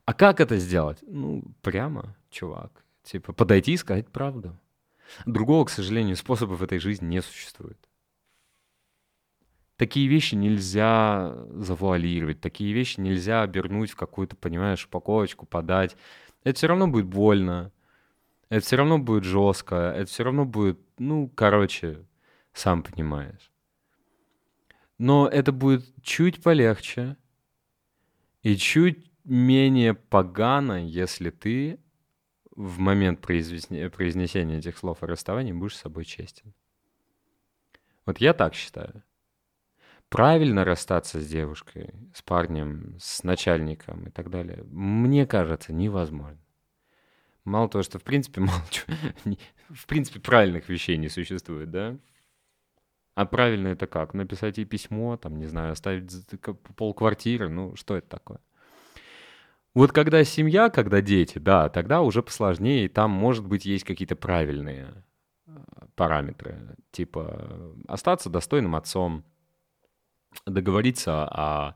А 0.05 0.13
как 0.13 0.39
это 0.39 0.57
сделать? 0.57 0.99
Ну, 1.03 1.43
прямо, 1.61 2.15
чувак. 2.29 2.83
Типа 3.03 3.33
подойти 3.33 3.73
и 3.73 3.77
сказать 3.77 4.09
правду. 4.09 4.59
Другого, 5.27 5.65
к 5.65 5.69
сожалению, 5.69 6.15
способа 6.15 6.53
в 6.53 6.63
этой 6.63 6.79
жизни 6.79 7.05
не 7.05 7.21
существует. 7.21 7.77
Такие 9.77 10.07
вещи 10.07 10.33
нельзя 10.33 11.35
завуалировать, 11.51 12.41
такие 12.41 12.73
вещи 12.73 12.99
нельзя 12.99 13.43
обернуть 13.43 13.91
в 13.91 13.95
какую-то, 13.95 14.35
понимаешь, 14.35 14.85
упаковочку, 14.85 15.45
подать. 15.45 15.95
Это 16.43 16.57
все 16.57 16.67
равно 16.67 16.87
будет 16.87 17.05
больно, 17.05 17.71
это 18.49 18.65
все 18.65 18.75
равно 18.75 18.99
будет 18.99 19.23
жестко, 19.23 19.75
это 19.75 20.05
все 20.09 20.23
равно 20.23 20.45
будет, 20.45 20.79
ну, 20.97 21.29
короче, 21.29 22.05
сам 22.53 22.83
понимаешь. 22.83 23.51
Но 24.97 25.27
это 25.27 25.51
будет 25.51 25.83
чуть 26.01 26.41
полегче 26.41 27.17
и 28.43 28.55
чуть 28.55 29.11
менее 29.23 29.93
погано, 29.93 30.85
если 30.85 31.31
ты 31.31 31.79
в 32.55 32.79
момент 32.79 33.19
произнесения 33.19 34.59
этих 34.59 34.77
слов 34.77 35.03
о 35.03 35.07
расставании 35.07 35.51
будешь 35.51 35.75
с 35.75 35.81
собой 35.81 36.05
честен. 36.05 36.53
Вот 38.05 38.19
я 38.19 38.33
так 38.33 38.53
считаю. 38.53 39.03
Правильно 40.07 40.63
расстаться 40.63 41.19
с 41.19 41.27
девушкой, 41.27 41.93
с 42.13 42.21
парнем, 42.21 42.95
с 42.99 43.23
начальником 43.23 44.07
и 44.07 44.11
так 44.11 44.29
далее, 44.29 44.63
мне 44.65 45.25
кажется, 45.25 45.73
невозможно. 45.73 46.44
Мало 47.45 47.69
того, 47.69 47.83
что 47.83 47.99
в 47.99 48.03
принципе 48.03 48.41
чего, 48.69 48.93
в 49.69 49.85
принципе 49.85 50.19
правильных 50.19 50.67
вещей 50.67 50.97
не 50.97 51.09
существует, 51.09 51.71
да? 51.71 51.97
А 53.13 53.25
правильно 53.25 53.69
это 53.69 53.87
как? 53.87 54.13
Написать 54.13 54.57
ей 54.57 54.65
письмо, 54.65 55.15
там, 55.15 55.37
не 55.37 55.45
знаю, 55.45 55.71
оставить 55.71 56.11
полквартиры, 56.75 57.47
ну, 57.47 57.75
что 57.75 57.95
это 57.95 58.09
такое? 58.09 58.39
Вот 59.73 59.91
когда 59.91 60.23
семья, 60.23 60.69
когда 60.69 61.01
дети, 61.01 61.37
да, 61.37 61.69
тогда 61.69 62.01
уже 62.01 62.23
посложнее, 62.23 62.85
и 62.85 62.89
там, 62.89 63.11
может 63.11 63.45
быть, 63.45 63.65
есть 63.65 63.83
какие-то 63.83 64.15
правильные 64.15 65.03
э, 65.47 65.51
параметры, 65.95 66.75
типа 66.91 67.75
остаться 67.87 68.29
достойным 68.29 68.75
отцом, 68.75 69.23
договориться 70.45 71.25
о 71.25 71.75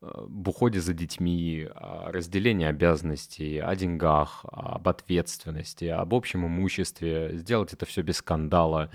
в 0.00 0.48
уходе 0.48 0.80
за 0.80 0.94
детьми, 0.94 1.68
о 1.74 2.12
разделении 2.12 2.66
обязанностей, 2.66 3.58
о 3.58 3.74
деньгах, 3.74 4.44
об 4.44 4.88
ответственности, 4.88 5.86
об 5.86 6.14
общем 6.14 6.46
имуществе, 6.46 7.36
сделать 7.36 7.72
это 7.72 7.84
все 7.86 8.02
без 8.02 8.18
скандала, 8.18 8.90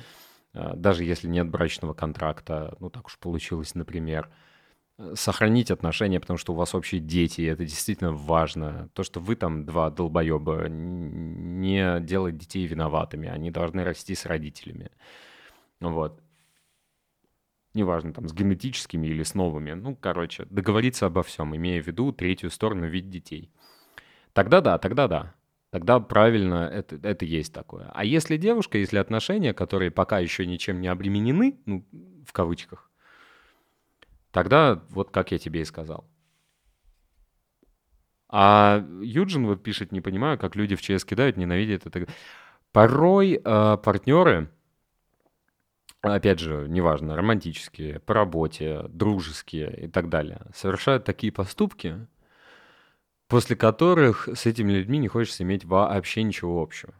э, 0.53 0.73
даже 0.75 1.03
если 1.03 1.27
нет 1.27 1.49
брачного 1.49 1.93
контракта, 1.93 2.75
ну 2.79 2.89
так 2.89 3.07
уж 3.07 3.17
получилось, 3.19 3.75
например, 3.75 4.29
сохранить 5.15 5.71
отношения, 5.71 6.19
потому 6.19 6.37
что 6.37 6.53
у 6.53 6.55
вас 6.55 6.75
общие 6.75 7.01
дети, 7.01 7.41
и 7.41 7.45
это 7.45 7.65
действительно 7.65 8.11
важно. 8.13 8.89
То, 8.93 9.03
что 9.03 9.19
вы 9.19 9.35
там 9.35 9.65
два 9.65 9.89
долбоеба, 9.89 10.67
не 10.69 11.99
делать 12.01 12.37
детей 12.37 12.65
виноватыми, 12.67 13.27
они 13.27 13.51
должны 13.51 13.83
расти 13.83 14.15
с 14.15 14.25
родителями. 14.25 14.91
Вот 15.79 16.22
неважно, 17.73 18.13
там, 18.13 18.27
с 18.27 18.33
генетическими 18.33 19.07
или 19.07 19.23
с 19.23 19.33
новыми. 19.33 19.73
Ну, 19.73 19.95
короче, 19.95 20.45
договориться 20.49 21.05
обо 21.05 21.23
всем, 21.23 21.55
имея 21.55 21.81
в 21.81 21.87
виду 21.87 22.11
третью 22.11 22.49
сторону 22.49 22.87
в 22.87 22.89
виде 22.89 23.09
детей. 23.09 23.51
Тогда 24.33 24.61
да, 24.61 24.77
тогда 24.77 25.07
да. 25.07 25.35
Тогда 25.69 25.99
правильно 25.99 26.69
это, 26.71 26.99
это 27.01 27.25
есть 27.25 27.51
такое. 27.51 27.89
А 27.95 28.05
если 28.05 28.37
девушка, 28.37 28.77
если 28.77 28.99
отношения, 28.99 29.53
которые 29.53 29.89
пока 29.89 30.19
еще 30.19 30.45
ничем 30.45 30.81
не 30.81 30.87
обременены, 30.87 31.57
ну, 31.65 31.83
в 32.27 32.31
кавычках, 32.31 32.91
тогда 34.31 34.83
вот 34.89 35.09
как 35.09 35.31
я 35.31 35.39
тебе 35.39 35.61
и 35.61 35.65
сказал. 35.65 36.07
А 38.29 38.85
Юджин 39.01 39.45
вот 39.47 39.63
пишет, 39.63 39.91
не 39.91 40.01
понимаю, 40.01 40.37
как 40.37 40.55
люди 40.55 40.75
в 40.75 40.81
ЧС 40.81 41.05
кидают, 41.05 41.37
ненавидят 41.37 41.85
это. 41.85 42.07
Порой 42.71 43.41
э, 43.43 43.77
партнеры, 43.77 44.49
опять 46.03 46.39
же, 46.39 46.67
неважно, 46.67 47.15
романтические, 47.15 47.99
по 48.01 48.13
работе, 48.13 48.83
дружеские 48.89 49.85
и 49.85 49.87
так 49.87 50.09
далее, 50.09 50.41
совершают 50.53 51.05
такие 51.05 51.31
поступки, 51.31 52.07
после 53.27 53.55
которых 53.55 54.27
с 54.27 54.45
этими 54.45 54.73
людьми 54.73 54.97
не 54.97 55.07
хочется 55.07 55.43
иметь 55.43 55.63
вообще 55.63 56.23
ничего 56.23 56.61
общего. 56.61 56.93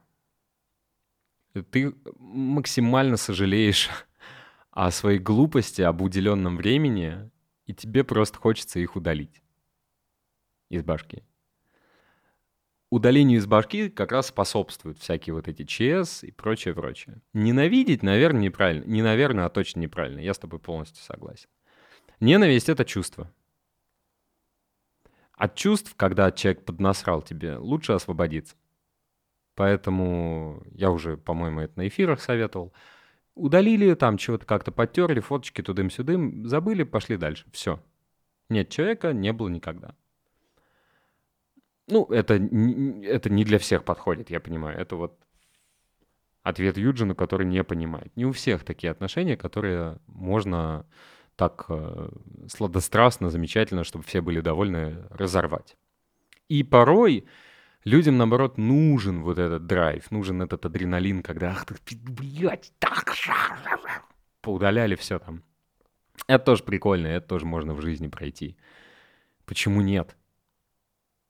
Ты 1.70 1.94
максимально 2.18 3.18
сожалеешь 3.18 3.90
о 4.72 4.90
своей 4.90 5.20
глупости, 5.20 5.82
об 5.82 6.02
уделенном 6.02 6.56
времени, 6.56 7.30
и 7.66 7.74
тебе 7.74 8.04
просто 8.04 8.40
хочется 8.40 8.80
их 8.80 8.96
удалить 8.96 9.44
из 10.70 10.82
башки. 10.82 11.24
Удалению 12.94 13.40
из 13.40 13.48
башки 13.48 13.90
как 13.90 14.12
раз 14.12 14.28
способствуют 14.28 15.00
всякие 15.00 15.34
вот 15.34 15.48
эти 15.48 15.64
ЧС 15.64 16.24
и 16.24 16.30
прочее, 16.30 16.76
прочее. 16.76 17.24
Ненавидеть, 17.34 18.04
наверное, 18.04 18.42
неправильно. 18.42 18.84
Не 18.86 19.02
наверное, 19.02 19.46
а 19.46 19.50
точно 19.50 19.80
неправильно. 19.80 20.20
Я 20.20 20.36
с 20.36 20.38
тобой 20.38 20.60
полностью 20.60 21.04
согласен. 21.04 21.50
Ненависть— 22.20 22.70
это 22.70 22.86
чувство. 22.86 23.34
От 25.32 25.56
чувств, 25.56 25.96
когда 25.96 26.32
человек 26.32 26.66
поднасрал 26.66 27.24
тебе, 27.24 27.58
лучше 27.58 27.94
освободиться. 27.94 28.56
Поэтому 29.56 30.62
я 30.70 30.92
уже, 30.92 31.18
по-моему, 31.18 31.62
это 31.62 31.80
на 31.80 31.88
эфирах 31.88 32.22
советовал. 32.22 32.74
Удалили, 33.34 33.96
там 33.96 34.18
чего-то 34.18 34.46
как-то 34.46 34.72
подтерли, 34.72 35.20
фоточки 35.20 35.64
тудым-сюдым, 35.64 36.46
забыли, 36.46 36.84
пошли 36.84 37.18
дальше. 37.18 37.48
Все. 37.54 37.84
Нет 38.50 38.70
человека, 38.70 39.14
не 39.14 39.34
было 39.34 39.50
никогда. 39.50 39.96
Ну, 41.88 42.06
это, 42.06 42.36
это 42.36 43.30
не 43.30 43.44
для 43.44 43.60
всех 43.60 43.84
подходит, 43.84 44.30
я 44.30 44.40
понимаю. 44.40 44.78
Это 44.80 44.96
вот 44.96 45.20
ответ 46.44 46.78
Юджину, 46.78 47.16
который 47.16 47.46
не 47.46 47.64
понимает. 47.64 48.16
Не 48.16 48.26
у 48.26 48.32
всех 48.32 48.64
такие 48.64 48.92
отношения, 48.92 49.36
которые 49.36 50.00
можно 50.08 50.86
так 51.36 51.66
э, 51.70 52.10
сладострастно, 52.48 53.30
замечательно, 53.30 53.84
чтобы 53.84 54.04
все 54.06 54.22
были 54.22 54.40
довольны, 54.40 55.04
разорвать. 55.10 55.76
И 56.48 56.64
порой 56.64 57.26
людям, 57.84 58.18
наоборот, 58.18 58.58
нужен 58.58 59.24
вот 59.24 59.40
этот 59.40 59.66
драйв, 59.66 60.12
нужен 60.12 60.42
этот 60.42 60.66
адреналин, 60.66 61.24
когда, 61.24 61.52
ах 61.52 61.66
ты, 61.66 61.98
блядь, 61.98 62.72
так, 62.80 63.16
поудаляли 64.42 64.96
все 64.96 65.20
там. 65.20 65.44
Это 66.28 66.46
тоже 66.46 66.64
прикольно, 66.64 67.08
это 67.08 67.28
тоже 67.28 67.46
можно 67.46 67.74
в 67.74 67.82
жизни 67.82 68.08
пройти. 68.08 68.58
Почему 69.46 69.82
нет? 69.82 70.16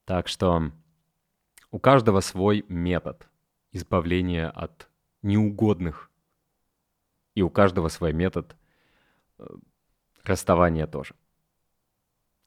Так 0.06 0.28
что 0.28 0.72
у 1.72 1.80
каждого 1.80 2.20
свой 2.20 2.66
метод 2.68 3.28
избавления 3.72 4.50
от 4.50 4.89
неугодных. 5.22 6.12
И 7.36 7.42
у 7.42 7.50
каждого 7.50 7.88
свой 7.88 8.13
метод 8.13 8.56
э, 9.39 9.46
расставания 10.24 10.86
тоже. 10.86 11.16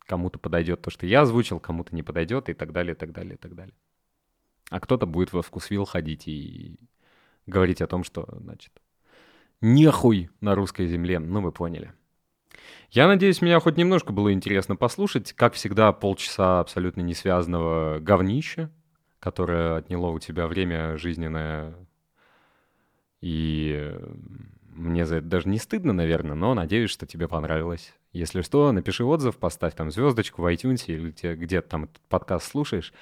Кому-то 0.00 0.38
подойдет 0.38 0.82
то, 0.82 0.90
что 0.90 1.06
я 1.06 1.22
озвучил, 1.22 1.58
кому-то 1.58 1.94
не 1.94 2.04
подойдет, 2.04 2.48
и 2.48 2.54
так 2.54 2.72
далее, 2.72 2.94
и 2.94 2.96
так 2.96 3.12
далее, 3.12 3.34
и 3.34 3.38
так 3.38 3.56
далее. 3.56 3.74
А 4.70 4.78
кто-то 4.78 5.06
будет 5.06 5.32
во 5.32 5.42
вкусвилл 5.42 5.84
ходить 5.84 6.28
и 6.28 6.78
говорить 7.46 7.82
о 7.82 7.88
том, 7.88 8.04
что, 8.04 8.28
значит, 8.38 8.80
нехуй 9.60 10.30
на 10.40 10.54
русской 10.54 10.86
земле. 10.86 11.18
Ну, 11.18 11.40
вы 11.40 11.50
поняли. 11.50 11.92
Я 12.90 13.08
надеюсь, 13.08 13.42
меня 13.42 13.60
хоть 13.60 13.76
немножко 13.76 14.12
было 14.12 14.32
интересно 14.32 14.76
послушать. 14.76 15.32
Как 15.32 15.54
всегда, 15.54 15.92
полчаса 15.92 16.60
абсолютно 16.60 17.00
не 17.00 17.14
связанного 17.14 17.98
говнища, 18.00 18.70
которое 19.18 19.76
отняло 19.76 20.08
у 20.08 20.18
тебя 20.18 20.46
время 20.46 20.96
жизненное. 20.96 21.74
И 23.20 23.94
мне 24.76 25.06
за 25.06 25.16
это 25.16 25.26
даже 25.26 25.48
не 25.48 25.58
стыдно, 25.58 25.92
наверное, 25.92 26.36
но 26.36 26.54
надеюсь, 26.54 26.90
что 26.90 27.06
тебе 27.06 27.28
понравилось. 27.28 27.94
Если 28.12 28.42
что, 28.42 28.72
напиши 28.72 29.04
отзыв, 29.04 29.36
поставь 29.36 29.74
там 29.74 29.90
звездочку 29.90 30.42
в 30.42 30.46
iTunes 30.46 30.84
или 30.86 31.34
где 31.34 31.60
то 31.60 31.68
там 31.68 31.84
этот 31.84 32.00
подкаст 32.08 32.50
слушаешь. 32.50 32.92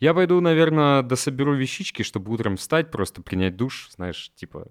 Я 0.00 0.14
пойду, 0.14 0.40
наверное, 0.40 1.02
дособеру 1.02 1.54
вещички, 1.54 2.02
чтобы 2.02 2.32
утром 2.32 2.56
встать, 2.56 2.90
просто 2.90 3.22
принять 3.22 3.56
душ, 3.56 3.90
знаешь, 3.94 4.32
типа 4.34 4.66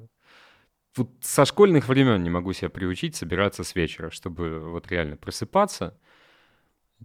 вот 0.96 1.10
со 1.22 1.46
школьных 1.46 1.88
времен 1.88 2.22
не 2.24 2.30
могу 2.30 2.54
себя 2.54 2.70
приучить 2.70 3.16
собираться 3.16 3.64
с 3.64 3.76
вечера, 3.76 4.10
чтобы 4.10 4.60
вот 4.60 4.90
реально 4.92 5.18
просыпаться, 5.18 5.98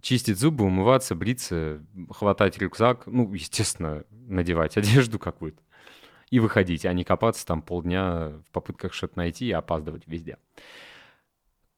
чистить 0.01 0.37
зубы, 0.37 0.65
умываться, 0.65 1.15
бриться, 1.15 1.83
хватать 2.11 2.57
рюкзак, 2.57 3.07
ну, 3.07 3.33
естественно, 3.33 4.03
надевать 4.11 4.77
одежду 4.77 5.19
какую-то 5.19 5.61
и 6.29 6.39
выходить, 6.39 6.85
а 6.85 6.93
не 6.93 7.03
копаться 7.03 7.45
там 7.45 7.61
полдня 7.61 8.29
в 8.29 8.51
попытках 8.51 8.93
что-то 8.93 9.17
найти 9.17 9.47
и 9.47 9.51
опаздывать 9.51 10.07
везде. 10.07 10.37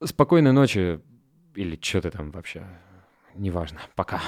Спокойной 0.04 0.52
ночи 0.52 1.00
или 1.56 1.80
что 1.82 2.02
то 2.02 2.12
там 2.12 2.32
вообще, 2.32 2.65
неважно. 3.36 3.80
Пока. 3.95 4.21